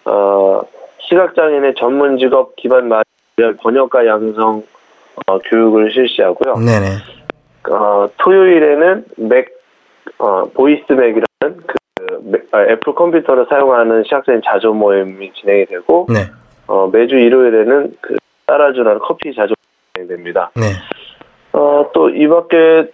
어, 0.05 0.61
시각장애인의 1.17 1.75
전문 1.79 2.19
직업 2.19 2.55
기반 2.57 2.89
마련 2.89 3.57
번역가 3.63 4.07
양성 4.07 4.63
어, 5.27 5.39
교육을 5.39 5.91
실시하고요. 5.91 6.55
네네. 6.57 6.87
어, 7.71 8.07
토요일에는 8.19 9.05
Mac 9.17 9.49
어, 10.19 10.45
Voice 10.55 10.85
Mac이라는 10.93 11.25
그 11.67 11.75
아, 12.53 12.63
애플 12.63 12.95
컴퓨터를 12.95 13.47
사용하는 13.49 14.05
시각장애인 14.05 14.43
자조 14.45 14.75
모임이 14.75 15.33
진행이 15.33 15.67
되고 15.67 16.07
네. 16.09 16.27
어, 16.67 16.89
매주 16.93 17.17
일요일에는 17.17 17.95
그 18.01 18.17
따라주라는 18.47 19.01
커피 19.01 19.35
자조 19.35 19.55
진행됩니다. 19.95 20.51
네. 20.55 20.63
어, 21.53 21.91
또 21.95 22.11
이 22.11 22.29
밖에 22.29 22.91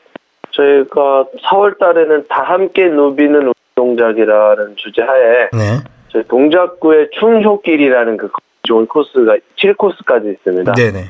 저희가 0.52 1.26
4월 1.44 1.78
달에는 1.78 2.26
다 2.28 2.42
함께 2.42 2.88
누비는 2.88 3.52
동작이라는 3.74 4.76
주제 4.76 5.02
하에 5.02 5.48
네. 5.52 5.78
저희 6.12 6.22
동작구의 6.24 7.08
충효길이라는 7.18 8.16
그 8.18 8.28
좋은 8.64 8.86
코스가 8.86 9.36
7코스까지 9.56 10.32
있습니다. 10.34 10.74
네네. 10.74 11.04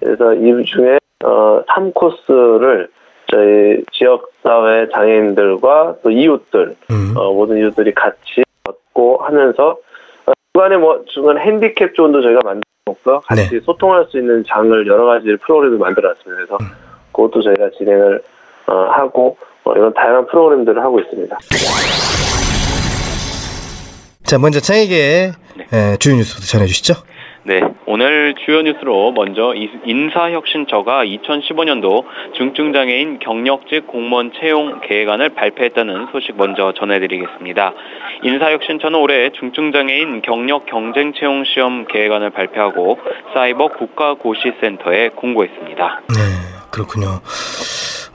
그래서 0.00 0.34
이 0.34 0.64
중에 0.64 0.98
어 1.24 1.62
3코스를 1.64 2.88
저희 3.30 3.82
지역사회 3.92 4.88
장애인들과 4.92 5.96
또 6.02 6.10
이웃들, 6.10 6.76
음. 6.90 7.14
어, 7.16 7.32
모든 7.32 7.58
이웃들이 7.58 7.94
같이 7.94 8.42
걷고 8.64 9.18
하면서 9.18 9.76
어, 10.26 10.32
중간에 10.52 10.76
뭐 10.76 11.04
중간 11.06 11.38
핸디캡 11.38 11.92
존도 11.94 12.22
저희가 12.22 12.40
만들었고 12.42 13.20
같이 13.26 13.50
네. 13.50 13.60
소통할 13.60 14.06
수 14.08 14.18
있는 14.18 14.44
장을 14.46 14.86
여러 14.86 15.04
가지 15.04 15.36
프로그램을 15.42 15.78
만들었습니다. 15.78 16.34
그래서 16.34 16.56
음. 16.60 16.66
그것도 17.12 17.42
저희가 17.42 17.70
진행을 17.76 18.22
어, 18.66 18.74
하고 18.90 19.36
어, 19.64 19.72
이런 19.72 19.92
다양한 19.92 20.26
프로그램들을 20.26 20.82
하고 20.82 21.00
있습니다. 21.00 21.36
자, 24.28 24.36
먼저 24.36 24.60
창에게 24.60 25.32
네. 25.70 25.96
주요 25.96 26.14
뉴스부터 26.16 26.44
전해주시죠. 26.46 26.94
네, 27.44 27.62
오늘 27.86 28.34
주요 28.44 28.60
뉴스로 28.60 29.10
먼저 29.12 29.54
인사혁신처가 29.86 31.06
2015년도 31.06 32.04
중증장애인 32.36 33.20
경력직 33.20 33.86
공무원 33.86 34.32
채용 34.38 34.82
계획안을 34.86 35.30
발표했다는 35.30 36.08
소식 36.12 36.36
먼저 36.36 36.74
전해드리겠습니다. 36.78 37.72
인사혁신처는 38.22 38.98
올해 38.98 39.30
중증장애인 39.30 40.20
경력 40.20 40.66
경쟁 40.66 41.14
채용 41.18 41.44
시험 41.46 41.86
계획안을 41.86 42.28
발표하고 42.28 42.98
사이버 43.32 43.68
국가고시센터에 43.78 45.08
공고했습니다. 45.16 46.00
네, 46.06 46.20
그렇군요. 46.70 47.22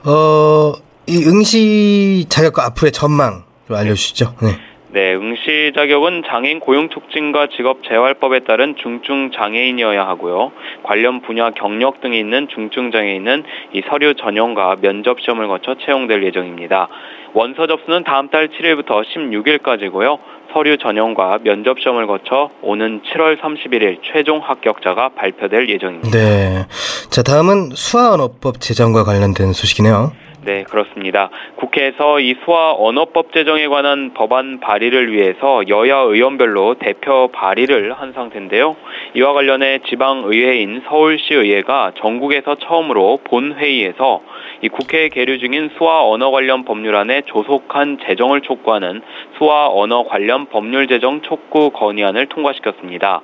어, 0.06 0.74
이 1.08 1.24
응시 1.26 2.26
자격과 2.28 2.66
앞으로의 2.66 2.92
전망 2.92 3.42
좀 3.66 3.76
알려주시죠. 3.76 4.36
네. 4.42 4.73
네, 4.94 5.12
응시 5.12 5.72
자격은 5.74 6.22
장애인 6.24 6.60
고용 6.60 6.88
촉진과 6.88 7.48
직업 7.56 7.82
재활법에 7.82 8.44
따른 8.46 8.76
중증 8.80 9.32
장애인이어야 9.32 10.06
하고요. 10.06 10.52
관련 10.84 11.20
분야 11.20 11.50
경력 11.50 12.00
등이 12.00 12.16
있는 12.16 12.46
중증 12.46 12.92
장애인은 12.92 13.42
이 13.72 13.82
서류 13.90 14.14
전형과 14.14 14.76
면접 14.80 15.20
시험을 15.20 15.48
거쳐 15.48 15.74
채용될 15.84 16.22
예정입니다. 16.22 16.86
원서 17.32 17.66
접수는 17.66 18.04
다음 18.04 18.28
달 18.28 18.46
7일부터 18.46 19.02
16일까지고요. 19.04 20.18
서류 20.52 20.76
전형과 20.76 21.40
면접 21.42 21.80
시험을 21.80 22.06
거쳐 22.06 22.50
오는 22.62 23.02
7월 23.02 23.40
31일 23.40 23.98
최종 24.04 24.38
합격자가 24.38 25.08
발표될 25.16 25.70
예정입니다. 25.70 26.16
네. 26.16 26.66
자, 27.10 27.24
다음은 27.24 27.70
수화언어법 27.74 28.60
제정과 28.60 29.02
관련된 29.02 29.54
소식이네요. 29.54 30.12
네, 30.44 30.62
그렇습니다. 30.64 31.30
국회에서 31.56 32.20
이 32.20 32.34
수화 32.44 32.74
언어법 32.76 33.32
제정에 33.32 33.66
관한 33.66 34.12
법안 34.12 34.60
발의를 34.60 35.10
위해서 35.10 35.66
여야 35.68 35.96
의원별로 35.96 36.74
대표 36.74 37.28
발의를 37.32 37.94
한 37.94 38.12
상태인데요. 38.12 38.76
이와 39.14 39.32
관련해 39.32 39.80
지방의회인 39.88 40.82
서울시의회가 40.86 41.92
전국에서 41.96 42.56
처음으로 42.56 43.20
본회의에서 43.24 44.20
이 44.60 44.68
국회에 44.68 45.08
계류 45.08 45.38
중인 45.38 45.70
수화 45.78 46.06
언어 46.06 46.30
관련 46.30 46.64
법률안에 46.64 47.22
조속한 47.22 47.98
제정을 48.06 48.42
촉구하는 48.42 49.00
수화 49.38 49.68
언어 49.68 50.04
관련 50.04 50.46
법률 50.46 50.88
제정 50.88 51.22
촉구 51.22 51.70
건의안을 51.70 52.26
통과시켰습니다. 52.26 53.22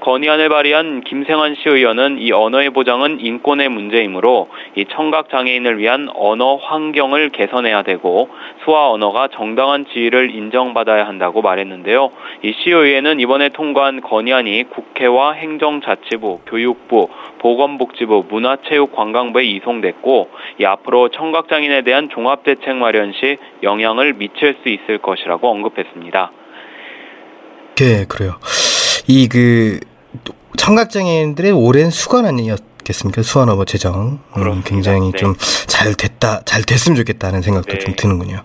건의안을 0.00 0.48
발의한 0.48 1.02
김생환 1.02 1.56
시의원은 1.56 2.18
이 2.18 2.32
언어의 2.32 2.70
보장은 2.70 3.20
인권의 3.20 3.68
문제이므로 3.68 4.48
이 4.76 4.84
청각 4.86 5.30
장애인을 5.30 5.78
위한 5.78 6.08
언어 6.14 6.56
환경을 6.56 7.30
개선해야 7.30 7.82
되고 7.82 8.28
수화 8.64 8.90
언어가 8.90 9.28
정당한 9.28 9.86
지위를 9.92 10.34
인정받아야 10.34 11.06
한다고 11.06 11.42
말했는데요. 11.42 12.10
이 12.42 12.54
시의회는 12.62 13.20
이번에 13.20 13.50
통과한 13.50 14.00
건의안이 14.00 14.64
국회와 14.70 15.32
행정자치부, 15.32 16.40
교육부, 16.46 17.08
보건복지부, 17.38 18.26
문화체육관광부에 18.28 19.44
이송됐고 19.44 20.30
이 20.60 20.64
앞으로 20.64 21.08
청각 21.10 21.48
장애인에 21.48 21.82
대한 21.82 22.08
종합 22.08 22.44
대책 22.44 22.76
마련 22.76 23.12
시 23.12 23.38
영향을 23.62 24.14
미칠 24.14 24.56
수 24.62 24.68
있을 24.68 24.98
것이라고 24.98 25.48
언급했습니다. 25.48 26.32
네, 27.76 28.04
그래요. 28.08 28.32
이 29.08 29.26
그 29.28 29.80
청각장애인들의 30.56 31.52
오랜 31.52 31.90
수건 31.90 32.26
아니었겠습니까? 32.26 33.22
수원어버 33.22 33.64
제정. 33.64 34.18
음, 34.36 34.62
굉장히 34.64 35.12
네. 35.12 35.18
좀잘 35.18 35.94
됐다, 35.94 36.42
잘 36.44 36.62
됐으면 36.62 36.96
좋겠다는 36.96 37.42
생각도 37.42 37.72
네. 37.72 37.78
좀 37.78 37.94
드는군요. 37.96 38.42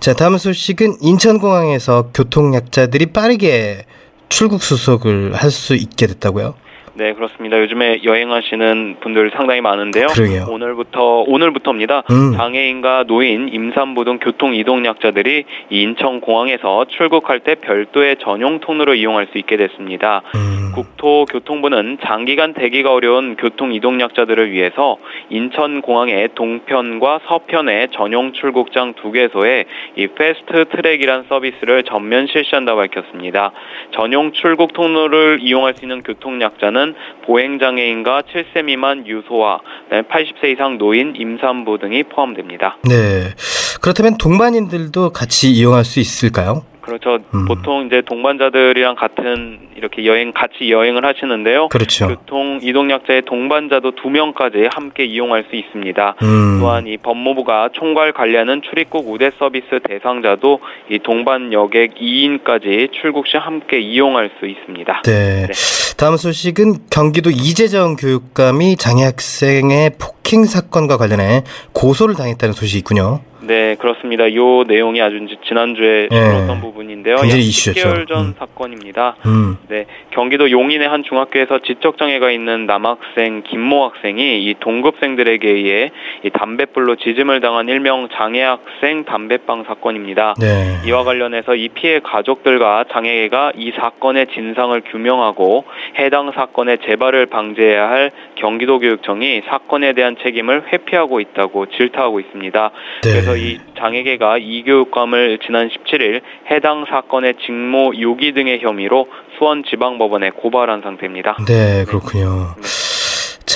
자, 0.00 0.12
다음 0.14 0.36
소식은 0.38 0.98
인천공항에서 1.00 2.10
교통약자들이 2.12 3.06
빠르게 3.06 3.86
출국 4.28 4.62
수속을 4.62 5.34
할 5.34 5.50
수 5.50 5.74
있게 5.74 6.06
됐다고요? 6.08 6.54
네, 6.98 7.12
그렇습니다. 7.12 7.60
요즘에 7.60 8.00
여행하시는 8.04 8.96
분들 9.00 9.30
상당히 9.34 9.60
많은데요. 9.60 10.06
그러게요. 10.06 10.46
오늘부터 10.48 11.24
오늘부터입니다. 11.26 12.04
음. 12.10 12.32
장애인과 12.34 13.04
노인, 13.06 13.50
임산부 13.52 14.06
등 14.06 14.18
교통 14.18 14.54
이동 14.54 14.86
약자들이 14.86 15.44
인천 15.68 16.22
공항에서 16.22 16.86
출국할 16.88 17.40
때 17.40 17.56
별도의 17.56 18.16
전용 18.20 18.60
통로로 18.60 18.94
이용할 18.94 19.28
수 19.30 19.36
있게 19.36 19.58
됐습니다. 19.58 20.22
음. 20.36 20.72
국토교통부는 20.74 21.98
장기간 22.02 22.54
대기가 22.54 22.92
어려운 22.92 23.36
교통 23.36 23.72
이동 23.72 24.00
약자들을 24.00 24.50
위해서 24.50 24.96
인천 25.30 25.82
공항의 25.82 26.30
동편과 26.34 27.20
서편에 27.26 27.88
전용 27.92 28.32
출국장 28.32 28.94
두 28.94 29.12
개소에 29.12 29.64
이 29.96 30.06
패스트 30.06 30.66
트랙이란 30.70 31.24
서비스를 31.28 31.84
전면 31.84 32.26
실시한다고 32.26 32.78
밝혔습니다. 32.78 33.52
전용 33.92 34.32
출국 34.32 34.72
통로를 34.74 35.38
이용할 35.40 35.74
수 35.74 35.84
있는 35.84 36.02
교통 36.02 36.40
약자는 36.40 36.85
경우는 36.86 36.94
보행장애인과 37.24 38.22
7세 38.22 38.64
미만 38.64 39.06
유소아와 39.06 39.60
80세 39.90 40.52
이상 40.52 40.78
노인, 40.78 41.14
임산부 41.16 41.78
등이 41.78 42.04
포함됩니다. 42.04 42.76
네. 42.84 43.34
그렇다면 43.80 44.16
동반인들도 44.18 45.10
같이 45.10 45.50
이용할 45.50 45.84
수 45.84 45.98
있을까요? 46.00 46.62
그렇죠. 46.86 47.18
음. 47.34 47.44
보통 47.46 47.86
이제 47.86 48.02
동반자들이랑 48.06 48.94
같은 48.94 49.58
이렇게 49.76 50.06
여행 50.06 50.32
같이 50.32 50.70
여행을 50.70 51.04
하시는데요. 51.04 51.68
그렇죠. 51.68 52.08
교통 52.08 52.60
이동약자의 52.62 53.22
동반자도 53.22 53.96
두 53.96 54.08
명까지 54.08 54.68
함께 54.72 55.04
이용할 55.04 55.44
수 55.50 55.56
있습니다. 55.56 56.14
음. 56.22 56.58
또한 56.60 56.86
이 56.86 56.96
법무부가 56.96 57.70
총괄 57.72 58.12
관리하는 58.12 58.62
출입국 58.62 59.10
우대 59.10 59.30
서비스 59.38 59.80
대상자도 59.86 60.60
이 60.90 60.98
동반 61.00 61.52
여객 61.52 61.94
2인까지 61.96 62.92
출국 62.92 63.26
시 63.26 63.36
함께 63.36 63.80
이용할 63.80 64.30
수 64.38 64.46
있습니다. 64.46 65.02
네. 65.04 65.46
네. 65.46 65.52
다음 65.96 66.16
소식은 66.16 66.86
경기도 66.90 67.30
이재정 67.30 67.96
교육감이 67.96 68.76
장애 68.76 69.04
학생의 69.04 69.92
폭행 69.98 70.44
사건과 70.44 70.98
관련해 70.98 71.42
고소를 71.72 72.14
당했다는 72.14 72.52
소식이 72.52 72.78
있군요. 72.78 73.20
네, 73.46 73.76
그렇습니다. 73.76 74.26
이 74.26 74.36
내용이 74.66 75.00
아주 75.00 75.26
지난주에 75.46 76.08
다뤘던 76.08 76.46
네. 76.46 76.60
부분인데요. 76.60 77.16
이슈였죠. 77.24 77.80
10개월 77.80 78.08
전 78.08 78.18
음. 78.18 78.34
사건입니다. 78.38 79.16
음. 79.26 79.56
네, 79.68 79.86
경기도 80.10 80.50
용인의 80.50 80.88
한 80.88 81.02
중학교에서 81.04 81.60
지적 81.60 81.98
장애가 81.98 82.30
있는 82.30 82.66
남학생 82.66 83.42
김모 83.42 83.84
학생이 83.84 84.44
이 84.44 84.54
동급생들에게 84.60 85.48
의해 85.48 85.90
이 86.24 86.30
담뱃불로 86.30 86.96
지짐을 86.96 87.40
당한 87.40 87.68
일명 87.68 88.08
장애 88.12 88.42
학생 88.42 89.04
담배빵 89.04 89.64
사건입니다. 89.66 90.34
네. 90.40 90.78
이와 90.86 91.04
관련해서 91.04 91.54
이 91.54 91.68
피해 91.68 92.00
가족들과 92.00 92.84
장애계가 92.92 93.52
이 93.56 93.72
사건의 93.76 94.26
진상을 94.34 94.80
규명하고 94.90 95.64
해당 95.98 96.32
사건의 96.32 96.78
재발을 96.86 97.26
방지해야 97.26 97.88
할 97.88 98.10
경기도교육청이 98.36 99.42
사건에 99.48 99.92
대한 99.92 100.16
책임을 100.22 100.72
회피하고 100.72 101.20
있다고 101.20 101.66
질타하고 101.66 102.20
있습니다. 102.20 102.70
네. 103.02 103.10
그래서 103.10 103.35
이 103.36 103.58
장애계가 103.78 104.38
이교육감을 104.38 105.38
지난 105.44 105.68
17일 105.68 106.22
해당 106.50 106.84
사건의 106.88 107.34
직무 107.44 107.92
유기 107.96 108.32
등의 108.32 108.60
혐의로 108.60 109.08
수원지방법원에 109.38 110.30
고발한 110.30 110.82
상태입니다. 110.82 111.36
네, 111.46 111.84
그렇군요. 111.84 112.54
네. 112.56 112.85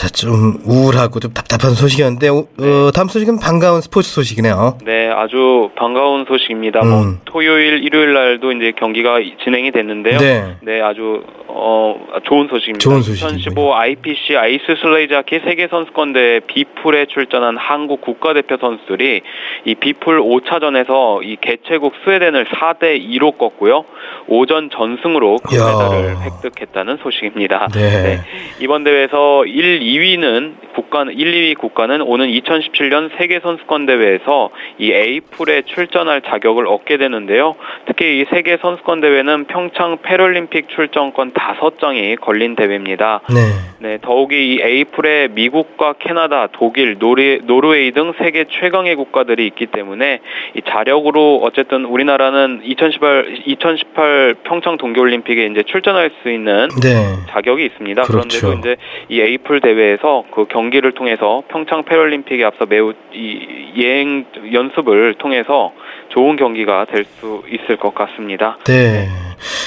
자, 0.01 0.09
좀 0.09 0.57
우울하고 0.65 1.21
좀 1.21 1.35
답답한 1.35 1.73
소식이었는데, 1.73 2.29
어, 2.31 2.47
네. 2.57 2.91
다음 2.95 3.09
소식은 3.09 3.39
반가운 3.39 3.83
스포츠 3.83 4.09
소식이네요. 4.09 4.79
네, 4.83 5.11
아주 5.11 5.69
반가운 5.77 6.25
소식입니다. 6.27 6.81
뭐 6.81 7.03
음. 7.03 7.05
뭐, 7.05 7.15
토요일, 7.27 7.85
일요일 7.85 8.15
날도 8.15 8.53
이제 8.53 8.73
경기가 8.79 9.19
진행이 9.45 9.73
됐는데요. 9.73 10.17
네. 10.17 10.57
네, 10.63 10.81
아주, 10.81 11.23
어, 11.49 12.01
좋은 12.25 12.49
소식입니다. 12.49 12.79
좋은 12.79 13.03
소식. 13.03 13.27
2015 13.27 13.75
IPC 13.75 14.37
아이스 14.39 14.65
슬레지하키 14.81 15.41
세계 15.45 15.69
선수권대회 15.69 16.41
B풀에 16.47 17.05
출전한 17.05 17.59
한국 17.59 18.01
국가대표 18.01 18.57
선수들이 18.59 19.21
이 19.67 19.75
B풀 19.75 20.23
5차전에서 20.23 21.23
이 21.25 21.37
개최국 21.43 21.93
스웨덴을 22.05 22.47
4대 22.47 22.99
2로 23.05 23.37
꺾고요. 23.37 23.85
오전 24.29 24.71
전승으로 24.71 25.39
금메달을 25.39 26.23
획득했다는 26.23 26.99
소식입니다. 27.03 27.69
네. 27.75 27.81
네. 28.03 28.21
이번 28.61 28.85
대회에서 28.85 29.45
1, 29.45 29.83
2 29.83 29.90
위는 29.99 30.57
국가는 30.75 31.13
1, 31.13 31.33
2위 31.33 31.59
국가는 31.59 32.01
오는 32.01 32.29
2017년 32.29 33.11
세계 33.19 33.41
선수권 33.41 33.87
대회에서 33.87 34.51
이 34.79 34.93
A풀에 34.93 35.63
출전할 35.63 36.23
자격을 36.23 36.67
얻게 36.67 36.97
되는데요. 36.97 37.57
특히 37.87 38.21
이 38.21 38.27
세계 38.31 38.57
선수권 38.57 39.01
대회는 39.01 39.47
평창 39.47 39.99
패럴림픽 40.03 40.69
출전권 40.69 41.33
5장이 41.33 42.21
걸린 42.21 42.57
대회입니다. 42.57 43.21
네. 43.29 43.41
네, 43.81 43.99
더욱이 44.01 44.55
이 44.55 44.63
A풀에 44.63 45.29
미국과 45.29 45.95
캐나다, 45.95 46.49
독일, 46.53 46.99
노르, 46.99 47.41
노르웨이 47.45 47.91
등 47.93 48.13
세계 48.19 48.45
최강의 48.45 48.95
국가들이 48.97 49.47
있기 49.49 49.67
때문에 49.67 50.21
이 50.55 50.63
자력으로 50.69 51.41
어쨌든 51.43 51.85
우리나라는 51.85 52.61
2018, 52.65 53.43
2018 53.47 53.81
2018 54.01 54.35
평창 54.45 54.77
동계올림픽에 54.77 55.47
이제 55.47 55.63
출전할 55.63 56.11
수 56.23 56.31
있는 56.31 56.69
네. 56.83 57.17
자격이 57.31 57.65
있습니다. 57.67 58.03
그렇죠. 58.03 58.41
그런데도 58.41 58.59
이제 58.59 58.77
이 59.09 59.21
에이플 59.21 59.61
대회에서 59.81 60.25
그 60.35 60.47
경기를 60.47 60.93
통해서 60.93 61.43
평창 61.49 61.85
패럴림픽에 61.85 62.45
앞서 62.45 62.67
매우 62.67 62.93
이 63.13 63.73
예행 63.77 64.27
연습을 64.53 65.15
통해서 65.15 65.73
좋은 66.11 66.37
경기가 66.37 66.85
될 66.87 67.05
수 67.05 67.43
있을 67.49 67.77
것 67.77 67.95
같습니다. 67.95 68.59
네. 68.65 69.09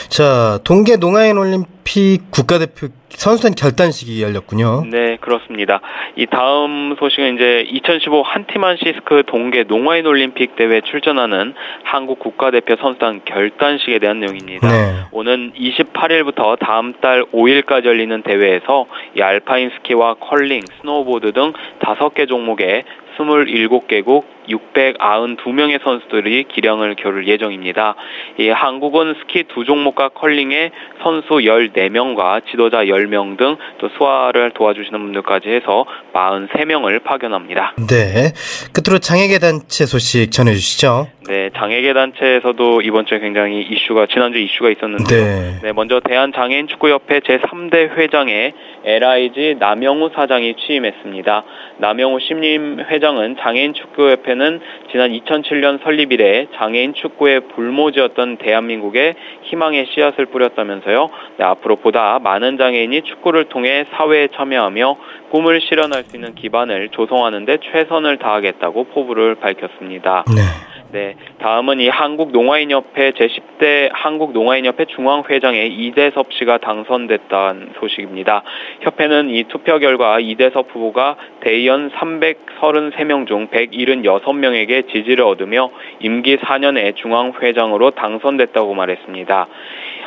자, 0.10 0.60
동계 0.64 0.98
농아인 0.98 1.38
올림 1.38 1.64
픽 1.84 2.32
국가대표 2.32 2.88
선수단 3.10 3.54
결단식이 3.54 4.22
열렸군요. 4.24 4.86
네, 4.90 5.18
그렇습니다. 5.22 5.82
이 6.16 6.26
다음 6.26 6.96
소식은 7.00 7.36
이제 7.36 7.66
2015 7.70 8.24
한티만시스크 8.24 9.24
동계 9.28 9.64
농아인 9.64 10.06
올림픽 10.06 10.56
대회 10.56 10.82
출전하는 10.82 11.54
한국 11.84 12.20
국가대표 12.20 12.76
선수단 12.76 13.22
결단식에 13.26 14.00
대한 14.00 14.20
내용입니다. 14.20 14.68
네. 14.68 14.94
오는 15.12 15.54
28일부터 15.54 16.58
다음 16.60 16.94
달 17.02 17.24
5일까지 17.26 17.86
열리는 17.86 18.22
대회에서 18.24 18.88
이 19.16 19.22
알파인 19.22 19.70
스키와 19.78 20.16
컬링, 20.16 20.62
스노우보드 20.82 21.34
등 21.34 21.54
5개 21.80 22.28
종목에 22.28 22.84
27개국 23.18 24.24
692명의 24.50 25.82
선수들이 25.84 26.46
기량을 26.50 26.96
겨룰 26.96 27.28
예정입니다. 27.28 27.96
이 28.40 28.50
한국은 28.50 29.16
스키 29.22 29.44
두 29.44 29.64
종목과 29.64 30.10
컬링에 30.10 30.72
선수 31.02 31.30
14명과 31.30 32.46
지도자 32.50 32.86
10명 32.86 33.38
등 33.38 33.70
또 33.70 33.90
수화를 33.98 34.52
도와주시는 34.52 35.00
분들까지 35.00 35.50
해서 35.50 35.86
43명을 36.14 37.04
파견합니다. 37.04 37.76
네. 37.88 38.34
끝으로 38.74 39.00
장애계 39.00 39.40
단체 39.40 39.86
소식 39.86 40.32
전해 40.32 40.54
주시죠. 40.54 41.08
네, 41.28 41.50
장애계 41.56 41.94
단체에서도 41.94 42.82
이번 42.82 43.06
주에 43.06 43.20
굉장히 43.20 43.62
이슈가 43.62 44.08
지난주 44.08 44.40
이슈가 44.40 44.72
있었는데 44.72 45.16
네. 45.16 45.60
네, 45.64 45.72
먼저 45.72 46.02
대한장애인 46.02 46.68
축구협회 46.68 47.22
제3대 47.22 47.98
회장에 47.98 48.54
LIG 48.84 49.56
남영우 49.60 50.12
사장이 50.14 50.56
취임했습니다. 50.56 51.44
남영우 51.78 52.20
신임 52.20 52.80
회장 52.90 53.03
은 53.12 53.36
장애인 53.40 53.74
축구협회는 53.74 54.62
지난 54.92 55.12
2007년 55.12 55.84
설립 55.84 56.12
이래 56.14 56.48
장애인 56.56 56.94
축구의 56.94 57.42
불모지였던 57.50 58.38
대한민국에 58.38 59.16
희망의 59.44 59.88
씨앗을 59.94 60.28
뿌렸다면서요. 60.28 61.10
네, 61.38 61.44
앞으로 61.44 61.76
보다 61.76 62.20
많은 62.20 62.58
장애인이 62.58 63.02
축구를 63.02 63.46
통해 63.50 63.86
사회에 63.92 64.30
참여하며 64.36 64.96
꿈을 65.32 65.62
실현할 65.62 66.04
수 66.06 66.16
있는 66.16 66.34
기반을 66.36 66.90
조성하는 66.90 67.46
데 67.46 67.58
최선을 67.72 68.18
다하겠다고 68.18 68.86
포부를 68.86 69.36
밝혔습니다. 69.36 70.24
네. 70.34 70.73
네. 70.94 71.16
다음은 71.40 71.80
이 71.80 71.90
한국농아인협회 71.90 73.14
제10대 73.14 73.90
한국농아인협회 73.94 74.86
중앙회장에 74.86 75.66
이대섭 75.66 76.32
씨가 76.34 76.60
당선됐다는 76.60 77.72
소식입니다. 77.80 78.44
협회는 78.82 79.32
이 79.32 79.46
투표 79.46 79.80
결과 79.80 80.20
이대섭 80.20 80.68
후보가 80.70 81.16
대의원 81.40 81.90
333명 81.90 83.26
중 83.26 83.48
176명에게 83.48 84.94
지지를 84.94 85.24
얻으며 85.24 85.72
임기 86.00 86.38
4년의 86.38 86.96
중앙회장으로 86.98 87.90
당선됐다고 87.90 88.76
말했습니다. 88.76 89.48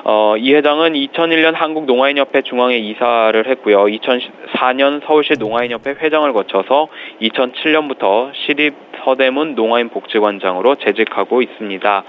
어, 0.09 0.37
이 0.37 0.55
회장은 0.55 0.93
2001년 0.93 1.55
한국농아인협회 1.55 2.43
중앙에 2.43 2.77
이사를 2.77 3.45
했고요. 3.45 3.87
2004년 3.87 5.05
서울시 5.05 5.33
농아인협회 5.37 5.97
회장을 6.01 6.33
거쳐서 6.33 6.87
2007년부터 7.21 8.31
시립 8.33 8.75
서대문 9.03 9.57
농아인 9.57 9.89
복지관장으로 9.89 10.77
재직하고 10.77 11.43
있습니다. 11.43 12.05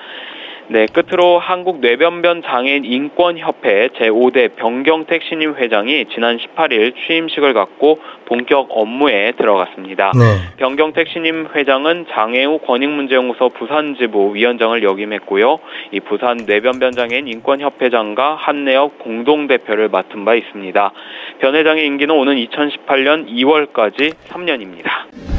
네, 0.70 0.86
끝으로 0.86 1.39
한국 1.39 1.80
뇌변변 1.80 2.43
장애인 2.43 2.84
인권협회 2.84 3.88
제5대 3.97 4.57
병경택 4.57 5.24
신임 5.24 5.55
회장이 5.55 6.07
지난 6.13 6.38
18일 6.38 6.93
취임식을 6.93 7.53
갖고 7.53 7.99
본격 8.26 8.68
업무에 8.72 9.32
들어갔습니다. 9.38 10.11
네. 10.13 10.57
병경택 10.57 11.07
신임 11.07 11.47
회장은 11.55 12.07
장애우 12.11 12.59
권익문제연구소 12.59 13.49
부산지부 13.49 14.36
위원장을 14.36 14.84
역임했고요. 14.84 15.59
이 15.93 16.01
부산 16.01 16.36
뇌변변 16.45 16.91
장애인 16.91 17.30
인권협회장과 17.30 18.36
한내역 18.36 18.99
공동대표를 18.99 19.88
맡은 19.88 20.26
바 20.26 20.36
있습니다. 20.36 20.91
변 21.39 21.55
회장의 21.55 21.86
임기는 21.86 22.13
오는 22.13 22.36
2018년 22.36 23.30
2월까지 23.30 24.15
3년입니다. 24.28 25.36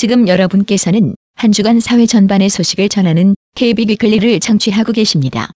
지금 0.00 0.28
여러분께서는 0.28 1.14
한 1.34 1.52
주간 1.52 1.78
사회 1.78 2.06
전반의 2.06 2.48
소식을 2.48 2.88
전하는 2.88 3.34
KB 3.54 3.84
비클리를 3.84 4.40
청취하고 4.40 4.92
계십니다. 4.92 5.50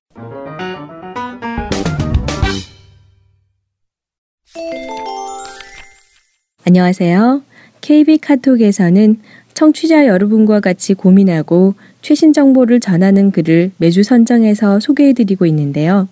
안녕하세요. 6.66 7.40
KB 7.80 8.18
카톡에서는 8.18 9.18
청취자 9.54 10.06
여러분과 10.08 10.60
같이 10.60 10.92
고민하고 10.92 11.72
최신 12.02 12.34
정보를 12.34 12.80
전하는 12.80 13.30
글을 13.30 13.70
매주 13.78 14.02
선정해서 14.02 14.78
소개해드리고 14.78 15.46
있는데요. 15.46 16.06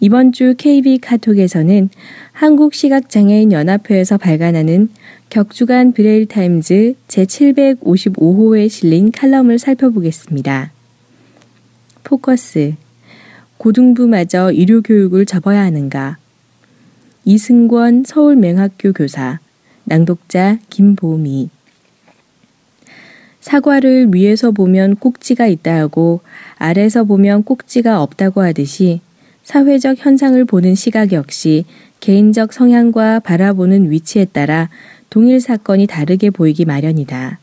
이번 0.00 0.32
주 0.32 0.54
KB 0.56 1.00
카톡에서는 1.00 1.90
한국시각장애인 2.32 3.52
연합회에서 3.52 4.16
발간하는 4.16 4.88
격주간 5.32 5.92
브레일 5.92 6.26
타임즈 6.26 6.92
제755호에 7.08 8.68
실린 8.68 9.10
칼럼을 9.10 9.58
살펴보겠습니다. 9.58 10.72
포커스. 12.04 12.74
고등부마저 13.56 14.52
이료 14.52 14.82
교육을 14.82 15.24
접어야 15.24 15.62
하는가? 15.62 16.18
이승권 17.24 18.04
서울맹학교 18.04 18.92
교사 18.92 19.38
낭독자 19.84 20.58
김보미. 20.68 21.48
사과를 23.40 24.08
위에서 24.12 24.50
보면 24.50 24.96
꼭지가 24.96 25.46
있다 25.46 25.78
하고 25.78 26.20
아래서 26.58 27.04
보면 27.04 27.44
꼭지가 27.44 28.02
없다고 28.02 28.42
하듯이 28.42 29.00
사회적 29.44 29.96
현상을 29.98 30.44
보는 30.44 30.74
시각 30.74 31.12
역시 31.12 31.64
개인적 32.00 32.52
성향과 32.52 33.20
바라보는 33.20 33.90
위치에 33.90 34.26
따라 34.26 34.68
동일 35.12 35.42
사건이 35.42 35.88
다르게 35.88 36.30
보이기 36.30 36.64
마련이다. 36.64 37.38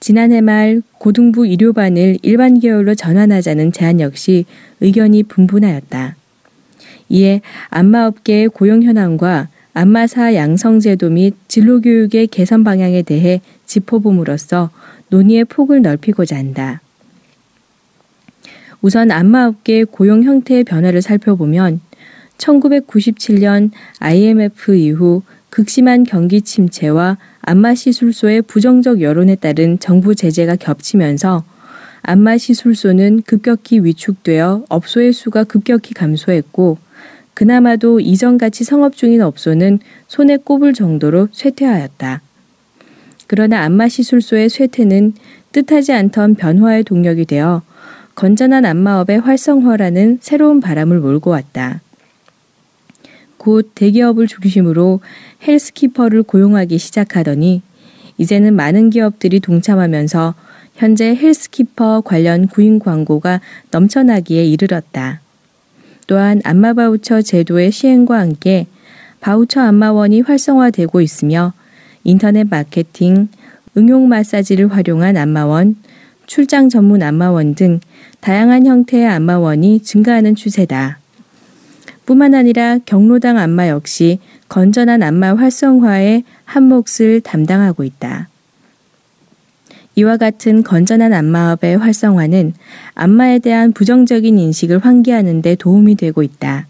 지난해 0.00 0.40
말 0.40 0.82
고등부 0.98 1.46
의료반을 1.46 2.18
일반 2.22 2.58
계열로 2.58 2.96
전환하자는 2.96 3.70
제안 3.70 4.00
역시 4.00 4.46
의견이 4.80 5.22
분분하였다. 5.22 6.16
이에 7.08 7.40
안마업계의 7.68 8.48
고용 8.48 8.82
현황과 8.82 9.46
안마사 9.74 10.34
양성제도 10.34 11.08
및 11.10 11.36
진로교육의 11.46 12.26
개선 12.26 12.64
방향에 12.64 13.02
대해 13.02 13.42
짚어봄으로써 13.66 14.70
논의의 15.10 15.44
폭을 15.44 15.82
넓히고자 15.82 16.36
한다. 16.36 16.80
우선 18.82 19.12
안마업계의 19.12 19.84
고용 19.84 20.24
형태의 20.24 20.64
변화를 20.64 21.00
살펴보면 21.00 21.80
1997년 22.38 23.70
IMF 24.00 24.74
이후 24.74 25.22
극심한 25.56 26.04
경기 26.04 26.42
침체와 26.42 27.16
안마시술소의 27.40 28.42
부정적 28.42 29.00
여론에 29.00 29.36
따른 29.36 29.78
정부 29.78 30.14
제재가 30.14 30.56
겹치면서 30.56 31.44
안마시술소는 32.02 33.22
급격히 33.22 33.78
위축되어 33.82 34.66
업소의 34.68 35.14
수가 35.14 35.44
급격히 35.44 35.94
감소했고 35.94 36.76
그나마도 37.32 38.00
이전같이 38.00 38.64
성업 38.64 38.96
중인 38.96 39.22
업소는 39.22 39.78
손에 40.08 40.36
꼽을 40.36 40.74
정도로 40.74 41.28
쇠퇴하였다. 41.32 42.20
그러나 43.26 43.62
안마시술소의 43.62 44.50
쇠퇴는 44.50 45.14
뜻하지 45.52 45.94
않던 45.94 46.34
변화의 46.34 46.84
동력이 46.84 47.24
되어 47.24 47.62
건전한 48.14 48.66
안마업의 48.66 49.20
활성화라는 49.20 50.18
새로운 50.20 50.60
바람을 50.60 51.00
몰고 51.00 51.30
왔다. 51.30 51.80
곧 53.38 53.70
대기업을 53.74 54.26
중심으로 54.26 55.00
헬스키퍼를 55.46 56.22
고용하기 56.22 56.78
시작하더니 56.78 57.62
이제는 58.18 58.54
많은 58.54 58.90
기업들이 58.90 59.40
동참하면서 59.40 60.34
현재 60.74 61.14
헬스키퍼 61.14 62.02
관련 62.02 62.46
구인 62.46 62.78
광고가 62.78 63.40
넘쳐나기에 63.70 64.44
이르렀다. 64.44 65.20
또한 66.06 66.40
안마바우처 66.44 67.22
제도의 67.22 67.72
시행과 67.72 68.18
함께 68.18 68.66
바우처 69.20 69.60
안마원이 69.60 70.20
활성화되고 70.20 71.00
있으며 71.00 71.52
인터넷 72.04 72.44
마케팅, 72.48 73.28
응용 73.76 74.08
마사지를 74.08 74.72
활용한 74.72 75.16
안마원, 75.16 75.76
출장 76.26 76.68
전문 76.68 77.02
안마원 77.02 77.54
등 77.54 77.80
다양한 78.20 78.66
형태의 78.66 79.06
안마원이 79.06 79.80
증가하는 79.82 80.34
추세다. 80.34 80.98
뿐만 82.06 82.34
아니라 82.34 82.78
경로당 82.86 83.36
안마 83.36 83.68
역시 83.68 84.20
건전한 84.48 85.02
안마 85.02 85.34
활성화에 85.34 86.22
한 86.44 86.62
몫을 86.62 87.20
담당하고 87.20 87.82
있다. 87.82 88.28
이와 89.96 90.16
같은 90.16 90.62
건전한 90.62 91.12
안마업의 91.12 91.78
활성화는 91.78 92.52
안마에 92.94 93.40
대한 93.40 93.72
부정적인 93.72 94.38
인식을 94.38 94.78
환기하는 94.78 95.42
데 95.42 95.56
도움이 95.56 95.96
되고 95.96 96.22
있다. 96.22 96.66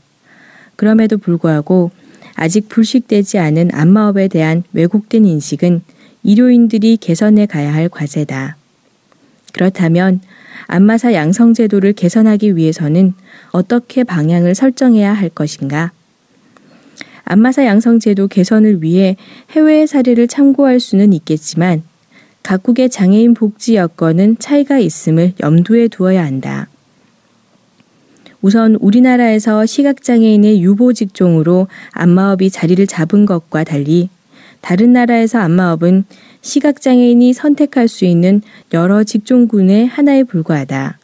그럼에도 0.76 1.18
불구하고 1.18 1.90
아직 2.34 2.68
불식되지 2.68 3.38
않은 3.38 3.70
안마업에 3.72 4.28
대한 4.28 4.62
왜곡된 4.72 5.26
인식은 5.26 5.82
의료인들이 6.24 6.96
개선해 6.98 7.46
가야 7.46 7.74
할 7.74 7.88
과제다. 7.88 8.56
그렇다면 9.52 10.20
안마사 10.66 11.12
양성 11.12 11.52
제도를 11.52 11.92
개선하기 11.92 12.56
위해서는 12.56 13.14
어떻게 13.50 14.04
방향을 14.04 14.54
설정해야 14.54 15.12
할 15.12 15.28
것인가? 15.28 15.92
안마사 17.24 17.66
양성 17.66 17.98
제도 17.98 18.28
개선을 18.28 18.82
위해 18.82 19.16
해외의 19.50 19.86
사례를 19.86 20.28
참고할 20.28 20.78
수는 20.78 21.12
있겠지만 21.12 21.82
각국의 22.42 22.90
장애인 22.90 23.34
복지 23.34 23.74
여건은 23.74 24.38
차이가 24.38 24.78
있음을 24.78 25.32
염두에 25.40 25.88
두어야 25.88 26.24
한다. 26.24 26.68
우선 28.40 28.76
우리나라에서 28.76 29.66
시각장애인의 29.66 30.62
유보 30.62 30.92
직종으로 30.92 31.66
안마업이 31.90 32.50
자리를 32.50 32.86
잡은 32.86 33.26
것과 33.26 33.64
달리 33.64 34.08
다른 34.60 34.92
나라에서 34.92 35.40
안마업은 35.40 36.04
시각장애인이 36.42 37.32
선택할 37.32 37.88
수 37.88 38.04
있는 38.04 38.42
여러 38.72 39.02
직종군의 39.02 39.88
하나에 39.88 40.22
불과하다. 40.22 40.98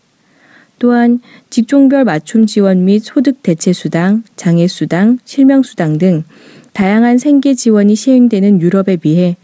또한 0.83 1.21
직종별 1.49 2.03
맞춤 2.05 2.45
지원 2.45 2.85
및 2.85 3.05
소득 3.05 3.45
대체 3.45 3.73
수당, 3.73 4.25
장애 4.35 4.67
수당, 4.67 5.21
실명 5.25 5.63
수당 5.63 5.97
등 5.97 6.25
다양한 6.73 7.19
생계 7.19 7.55
지원이 7.55 7.95
시행되는 7.95 8.61
유럽에 8.61 8.97
비해 8.97 9.37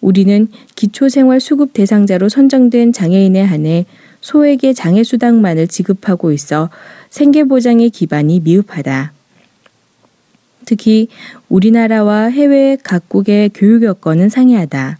우리는 0.00 0.46
기초생활 0.76 1.40
수급 1.40 1.72
대상자로 1.72 2.28
선정된 2.28 2.92
장애인에 2.92 3.42
한해 3.42 3.86
소액의 4.20 4.74
장애 4.74 5.02
수당만을 5.02 5.66
지급하고 5.66 6.30
있어 6.30 6.70
생계 7.10 7.42
보장의 7.42 7.90
기반이 7.90 8.38
미흡하다. 8.38 9.12
특히 10.64 11.08
우리나라와 11.48 12.26
해외 12.26 12.78
각국의 12.80 13.50
교육 13.52 13.82
여건은 13.82 14.28
상이하다. 14.28 14.98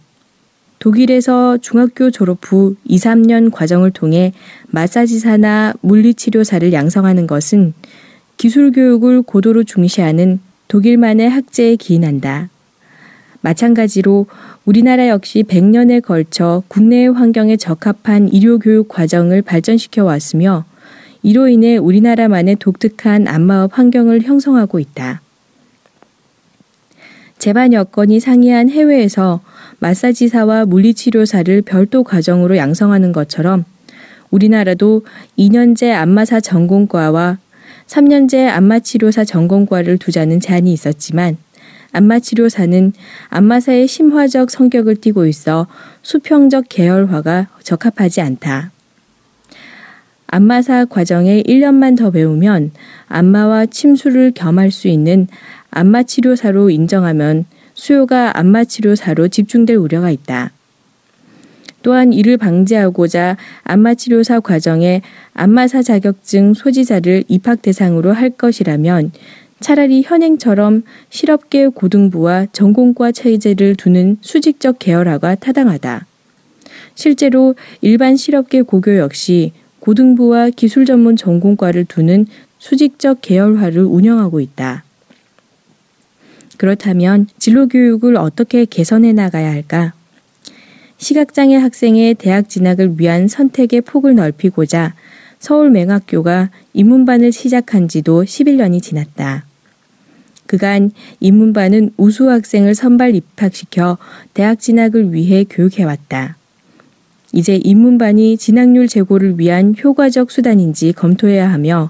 독일에서 0.79 1.57
중학교 1.57 2.11
졸업 2.11 2.39
후 2.41 2.75
2, 2.85 2.97
3년 2.97 3.51
과정을 3.51 3.91
통해 3.91 4.33
마사지사나 4.67 5.73
물리치료사를 5.81 6.71
양성하는 6.73 7.27
것은 7.27 7.73
기술 8.37 8.71
교육을 8.71 9.21
고도로 9.21 9.63
중시하는 9.63 10.39
독일만의 10.67 11.29
학제에 11.29 11.75
기인한다. 11.75 12.49
마찬가지로 13.41 14.25
우리나라 14.65 15.07
역시 15.07 15.43
100년에 15.43 16.03
걸쳐 16.03 16.63
국내의 16.67 17.13
환경에 17.13 17.57
적합한 17.57 18.29
의료교육 18.31 18.87
과정을 18.87 19.43
발전시켜 19.43 20.03
왔으며 20.03 20.65
이로 21.21 21.47
인해 21.47 21.77
우리나라만의 21.77 22.57
독특한 22.57 23.27
안마업 23.27 23.77
환경을 23.77 24.21
형성하고 24.21 24.79
있다. 24.79 25.21
재반 27.37 27.73
여건이 27.73 28.19
상이한 28.19 28.69
해외에서 28.69 29.41
마사지사와 29.85 30.65
물리치료사를 30.65 31.61
별도 31.61 32.03
과정으로 32.03 32.57
양성하는 32.57 33.11
것처럼 33.11 33.65
우리나라도 34.31 35.05
2년제 35.37 35.91
안마사 35.91 36.39
전공과와 36.39 37.37
3년제 37.85 38.47
안마치료사 38.47 39.25
전공과를 39.25 39.99
두자는 39.99 40.39
제안이 40.39 40.73
있었지만 40.73 41.37
안마치료사는 41.91 42.93
안마사의 43.29 43.87
심화적 43.87 44.49
성격을 44.49 44.95
띠고 44.95 45.27
있어 45.27 45.67
수평적 46.01 46.65
계열화가 46.67 47.49
적합하지 47.61 48.21
않다. 48.21 48.71
안마사 50.25 50.85
과정에 50.85 51.43
1년만 51.43 51.95
더 51.95 52.09
배우면 52.09 52.71
안마와 53.07 53.67
침수를 53.67 54.31
겸할 54.33 54.71
수 54.71 54.87
있는 54.87 55.27
안마치료사로 55.69 56.71
인정하면 56.71 57.45
수요가 57.75 58.37
안마 58.39 58.63
치료사로 58.63 59.27
집중될 59.27 59.75
우려가 59.75 60.09
있다. 60.09 60.51
또한 61.83 62.13
이를 62.13 62.37
방지하고자 62.37 63.37
안마치료사 63.63 64.39
과정에 64.39 65.03
안마사 65.35 65.83
자격증 65.83 66.55
소지자를 66.55 67.23
입학 67.27 67.61
대상으로 67.61 68.11
할 68.11 68.31
것이라면 68.31 69.11
차라리 69.59 70.01
현행처럼 70.01 70.81
실업계 71.09 71.67
고등부와 71.67 72.47
전공과 72.51 73.11
체제를 73.11 73.75
두는 73.75 74.17
수직적 74.21 74.79
계열화가 74.79 75.35
타당하다. 75.35 76.07
실제로 76.95 77.53
일반 77.81 78.15
실업계 78.15 78.63
고교 78.63 78.97
역시 78.97 79.51
고등부와 79.79 80.49
기술 80.49 80.85
전문 80.85 81.15
전공과를 81.15 81.85
두는 81.85 82.25
수직적 82.57 83.19
계열화를 83.21 83.83
운영하고 83.83 84.39
있다. 84.39 84.83
그렇다면 86.57 87.27
진로 87.37 87.67
교육을 87.67 88.15
어떻게 88.15 88.65
개선해 88.65 89.13
나가야 89.13 89.49
할까? 89.49 89.93
시각장애 90.97 91.55
학생의 91.55 92.15
대학 92.15 92.49
진학을 92.49 92.99
위한 92.99 93.27
선택의 93.27 93.81
폭을 93.81 94.15
넓히고자 94.15 94.93
서울맹학교가 95.39 96.49
입문반을 96.73 97.31
시작한 97.31 97.87
지도 97.87 98.23
11년이 98.23 98.81
지났다. 98.81 99.45
그간 100.47 100.91
입문반은 101.19 101.91
우수 101.97 102.29
학생을 102.29 102.75
선발 102.75 103.15
입학시켜 103.15 103.97
대학 104.33 104.59
진학을 104.59 105.13
위해 105.13 105.43
교육해왔다. 105.49 106.37
이제 107.33 107.59
입문반이 107.63 108.37
진학률 108.37 108.87
제고를 108.87 109.39
위한 109.39 109.75
효과적 109.83 110.31
수단인지 110.31 110.93
검토해야 110.93 111.51
하며 111.51 111.89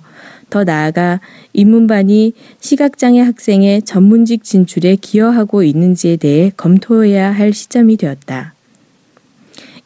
더 0.50 0.64
나아가 0.64 1.20
입문반이 1.54 2.34
시각장애 2.60 3.20
학생의 3.22 3.84
전문직 3.84 4.44
진출에 4.44 4.96
기여하고 4.96 5.64
있는지에 5.64 6.18
대해 6.18 6.52
검토해야 6.56 7.32
할 7.32 7.54
시점이 7.54 7.98
되었다. 7.98 8.54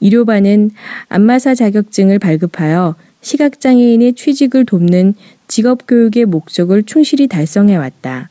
의료반은 0.01 0.71
안마사 1.09 1.55
자격증을 1.55 2.19
발급하여 2.19 2.95
시각장애인의 3.21 4.13
취직을 4.13 4.65
돕는 4.65 5.13
직업교육의 5.47 6.25
목적을 6.25 6.83
충실히 6.83 7.27
달성해 7.27 7.75
왔다. 7.75 8.29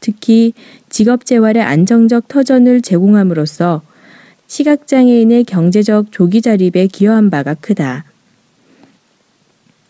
특히 0.00 0.54
직업재활의 0.88 1.62
안정적 1.62 2.28
터전을 2.28 2.82
제공함으로써 2.82 3.82
시각장애인의 4.46 5.44
경제적 5.44 6.10
조기 6.10 6.40
자립에 6.40 6.86
기여한 6.86 7.30
바가 7.30 7.54
크다. 7.54 8.07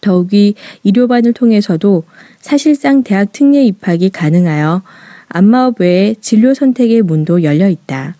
더욱이 0.01 0.55
의료반을 0.85 1.33
통해서도 1.33 2.05
사실상 2.41 3.03
대학 3.03 3.33
특례 3.33 3.65
입학이 3.65 4.11
가능하여 4.11 4.83
안마업 5.29 5.81
외에 5.81 6.15
진로 6.21 6.55
선택의 6.55 7.03
문도 7.03 7.43
열려 7.43 7.69
있다. 7.69 8.17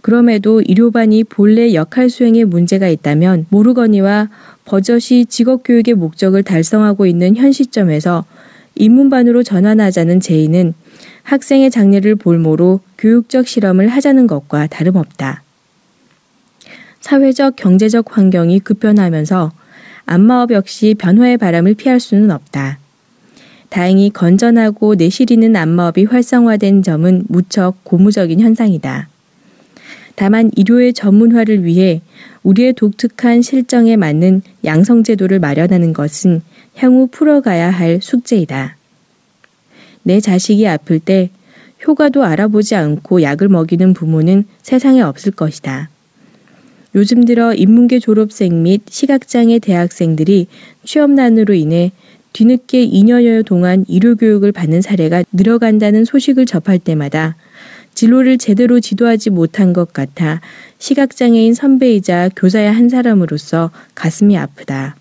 그럼에도 0.00 0.60
의료반이 0.60 1.24
본래 1.24 1.74
역할 1.74 2.08
수행에 2.08 2.44
문제가 2.44 2.88
있다면 2.88 3.46
모르거니와 3.50 4.30
버젓이 4.64 5.26
직업교육의 5.26 5.94
목적을 5.94 6.42
달성하고 6.42 7.06
있는 7.06 7.36
현 7.36 7.52
시점에서 7.52 8.24
입문반으로 8.74 9.42
전환하자는 9.42 10.20
제의는 10.20 10.74
학생의 11.24 11.70
장래를 11.70 12.14
볼모로 12.14 12.80
교육적 12.96 13.46
실험을 13.46 13.88
하자는 13.88 14.26
것과 14.26 14.68
다름없다. 14.68 15.42
사회적 17.00 17.56
경제적 17.56 18.16
환경이 18.16 18.60
급변하면서 18.60 19.52
안마업 20.10 20.52
역시 20.52 20.94
변화의 20.98 21.36
바람을 21.36 21.74
피할 21.74 22.00
수는 22.00 22.30
없다. 22.30 22.78
다행히 23.68 24.08
건전하고 24.08 24.94
내실 24.94 25.30
있는 25.30 25.54
안마업이 25.54 26.04
활성화된 26.04 26.82
점은 26.82 27.24
무척 27.28 27.84
고무적인 27.84 28.40
현상이다. 28.40 29.10
다만医療의 30.14 30.94
전문화를 30.94 31.62
위해 31.62 32.00
우리의 32.42 32.72
독특한 32.72 33.42
실정에 33.42 33.96
맞는 33.96 34.40
양성제도를 34.64 35.40
마련하는 35.40 35.92
것은 35.92 36.40
향후 36.76 37.08
풀어가야 37.12 37.68
할 37.68 38.00
숙제이다. 38.00 38.78
내 40.04 40.20
자식이 40.20 40.66
아플 40.66 41.00
때 41.00 41.28
효과도 41.86 42.24
알아보지 42.24 42.76
않고 42.76 43.20
약을 43.20 43.48
먹이는 43.48 43.92
부모는 43.92 44.44
세상에 44.62 45.02
없을 45.02 45.32
것이다. 45.32 45.90
요즘 46.94 47.24
들어 47.24 47.54
인문계 47.54 47.98
졸업생 47.98 48.62
및 48.62 48.82
시각장애 48.88 49.58
대학생들이 49.58 50.46
취업난으로 50.84 51.54
인해 51.54 51.92
뒤늦게 52.32 52.86
2년여 52.86 53.44
동안 53.44 53.84
의료교육을 53.88 54.52
받는 54.52 54.80
사례가 54.80 55.24
늘어간다는 55.32 56.04
소식을 56.04 56.46
접할 56.46 56.78
때마다 56.78 57.36
진로를 57.94 58.38
제대로 58.38 58.80
지도하지 58.80 59.30
못한 59.30 59.72
것 59.72 59.92
같아 59.92 60.40
시각장애인 60.78 61.54
선배이자 61.54 62.30
교사의 62.36 62.72
한 62.72 62.88
사람으로서 62.88 63.70
가슴이 63.94 64.36
아프다. 64.36 64.96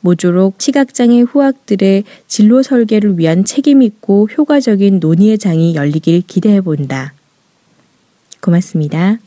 모쪼록 0.00 0.60
시각장애 0.60 1.20
후학들의 1.20 2.04
진로 2.26 2.62
설계를 2.62 3.18
위한 3.18 3.44
책임있고 3.44 4.28
효과적인 4.36 5.00
논의의 5.00 5.38
장이 5.38 5.74
열리길 5.74 6.22
기대해 6.26 6.60
본다. 6.60 7.14
고맙습니다. 8.40 9.18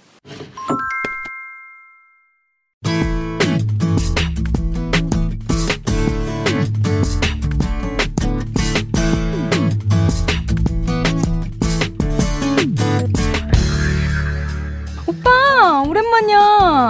오랜만이야. 16.18 16.39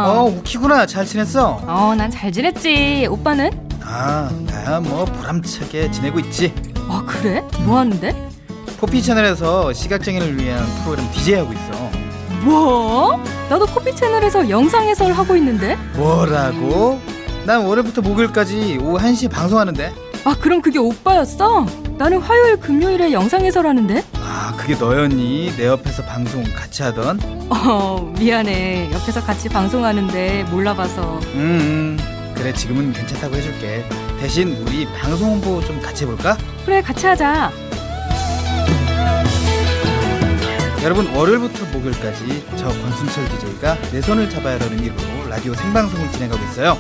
어, 0.08 0.24
오키구나. 0.40 0.86
잘 0.86 1.06
지냈어? 1.06 1.60
어, 1.66 1.94
난 1.98 2.10
잘 2.10 2.32
지냈지. 2.32 3.08
오빠는? 3.10 3.52
아, 3.84 4.30
나야 4.46 4.80
뭐 4.80 5.06
보람차게 5.06 5.92
지내고 5.92 6.20
있지. 6.20 6.54
아, 6.90 7.04
그래? 7.06 7.44
뭐 7.66 7.78
하는데? 7.80 8.30
포피 8.80 9.02
채널에서 9.02 9.74
시각장애인을 9.74 10.38
위한 10.42 10.66
프로그램 10.84 11.10
DJ 11.12 11.36
하고 11.36 11.52
있어. 11.54 11.90
뭐? 12.44 13.22
나도 13.50 13.66
포피 13.66 13.96
채널에서 13.96 14.50
영상 14.50 14.84
해설 14.84 15.12
하고 15.12 15.36
있는데. 15.36 15.76
뭐라고? 15.96 17.00
난 17.46 17.66
월요일부터 17.66 18.02
목요일까지 18.02 18.80
오후 18.82 18.98
1시에 18.98 19.30
방송하는데. 19.32 19.94
아, 20.26 20.36
그럼 20.40 20.62
그게 20.62 20.80
오빠였어? 20.80 21.66
나는 21.98 22.20
화요일, 22.20 22.58
금요일에 22.58 23.12
영상 23.12 23.42
해설하는데? 23.46 24.04
아, 24.48 24.54
그게 24.56 24.76
너였니? 24.76 25.58
내 25.58 25.66
옆에서 25.68 26.06
방송 26.06 26.42
같이 26.56 26.82
하던? 26.84 27.20
어, 27.50 28.14
미안해. 28.18 28.90
옆에서 28.94 29.22
같이 29.22 29.50
방송하는데 29.50 30.44
몰라봐서. 30.44 31.20
음, 31.36 31.98
음, 32.00 32.34
그래, 32.34 32.54
지금은 32.54 32.94
괜찮다고 32.94 33.36
해줄게. 33.36 33.84
대신 34.22 34.54
우리 34.66 34.86
방송 34.94 35.32
홍보 35.32 35.60
좀 35.66 35.82
같이 35.82 36.06
해볼까? 36.06 36.38
그래, 36.66 36.82
같이 36.82 37.06
하자. 37.06 37.52
여러분, 40.82 41.14
월요일부터 41.14 41.66
목요일까지 41.74 42.46
저 42.56 42.68
권순철 42.70 43.28
DJ가 43.28 43.78
내 43.92 44.00
손을 44.00 44.30
잡아야라는 44.30 44.80
이름으로 44.80 45.28
라디오 45.28 45.54
생방송을 45.56 46.10
진행하고 46.14 46.42
있어요. 46.46 46.78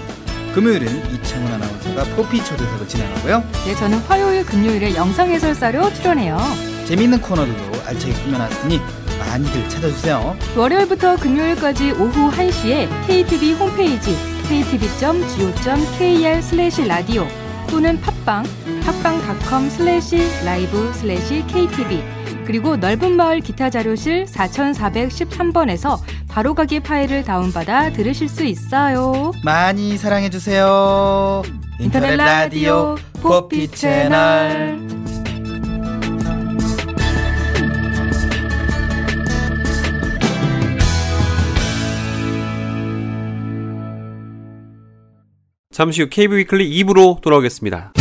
금요일은 0.55 1.13
이창훈 1.15 1.51
아나운서가 1.51 2.15
포피 2.15 2.37
초대석을 2.45 2.87
진행하고요. 2.87 3.43
네, 3.65 3.75
저는 3.75 3.97
화요일, 4.07 4.45
금요일에 4.45 4.95
영상 4.95 5.29
해설사로 5.29 5.93
출연해요. 5.95 6.76
재미있는 6.87 7.19
코너들도 7.21 7.83
알차게 7.85 8.13
꾸며놨으니 8.13 8.79
많이들 9.19 9.67
찾아주세요. 9.67 10.37
월요일부터 10.55 11.17
금요일까지 11.17 11.91
오후 11.91 12.31
1시에 12.31 12.87
KTV 13.07 13.53
홈페이지 13.55 14.15
ktv.go.kr 14.47 16.41
슬래시 16.41 16.87
라디오 16.87 17.27
또는 17.69 17.99
팟빵 17.99 18.45
팟빵닷컴 18.85 19.69
슬래시 19.69 20.45
라이브 20.45 20.93
슬래시 20.93 21.45
KTV 21.47 22.01
그리고 22.45 22.77
넓은 22.77 23.17
마을 23.17 23.41
기타 23.41 23.69
자료실 23.69 24.23
4413번에서 24.23 25.99
바로가기 26.29 26.79
파일을 26.79 27.25
다운받아 27.25 27.91
들으실 27.91 28.29
수 28.29 28.45
있어요. 28.45 29.33
많이 29.43 29.97
사랑해주세요. 29.97 31.41
인터넷 31.81 32.15
라디오 32.15 32.95
포피 33.21 33.67
채널. 33.67 34.79
잠시 45.77 46.01
후 46.01 46.09
KB 46.09 46.37
위클리 46.37 46.83
2부로 46.83 47.21
돌아오겠습니다. 47.21 47.93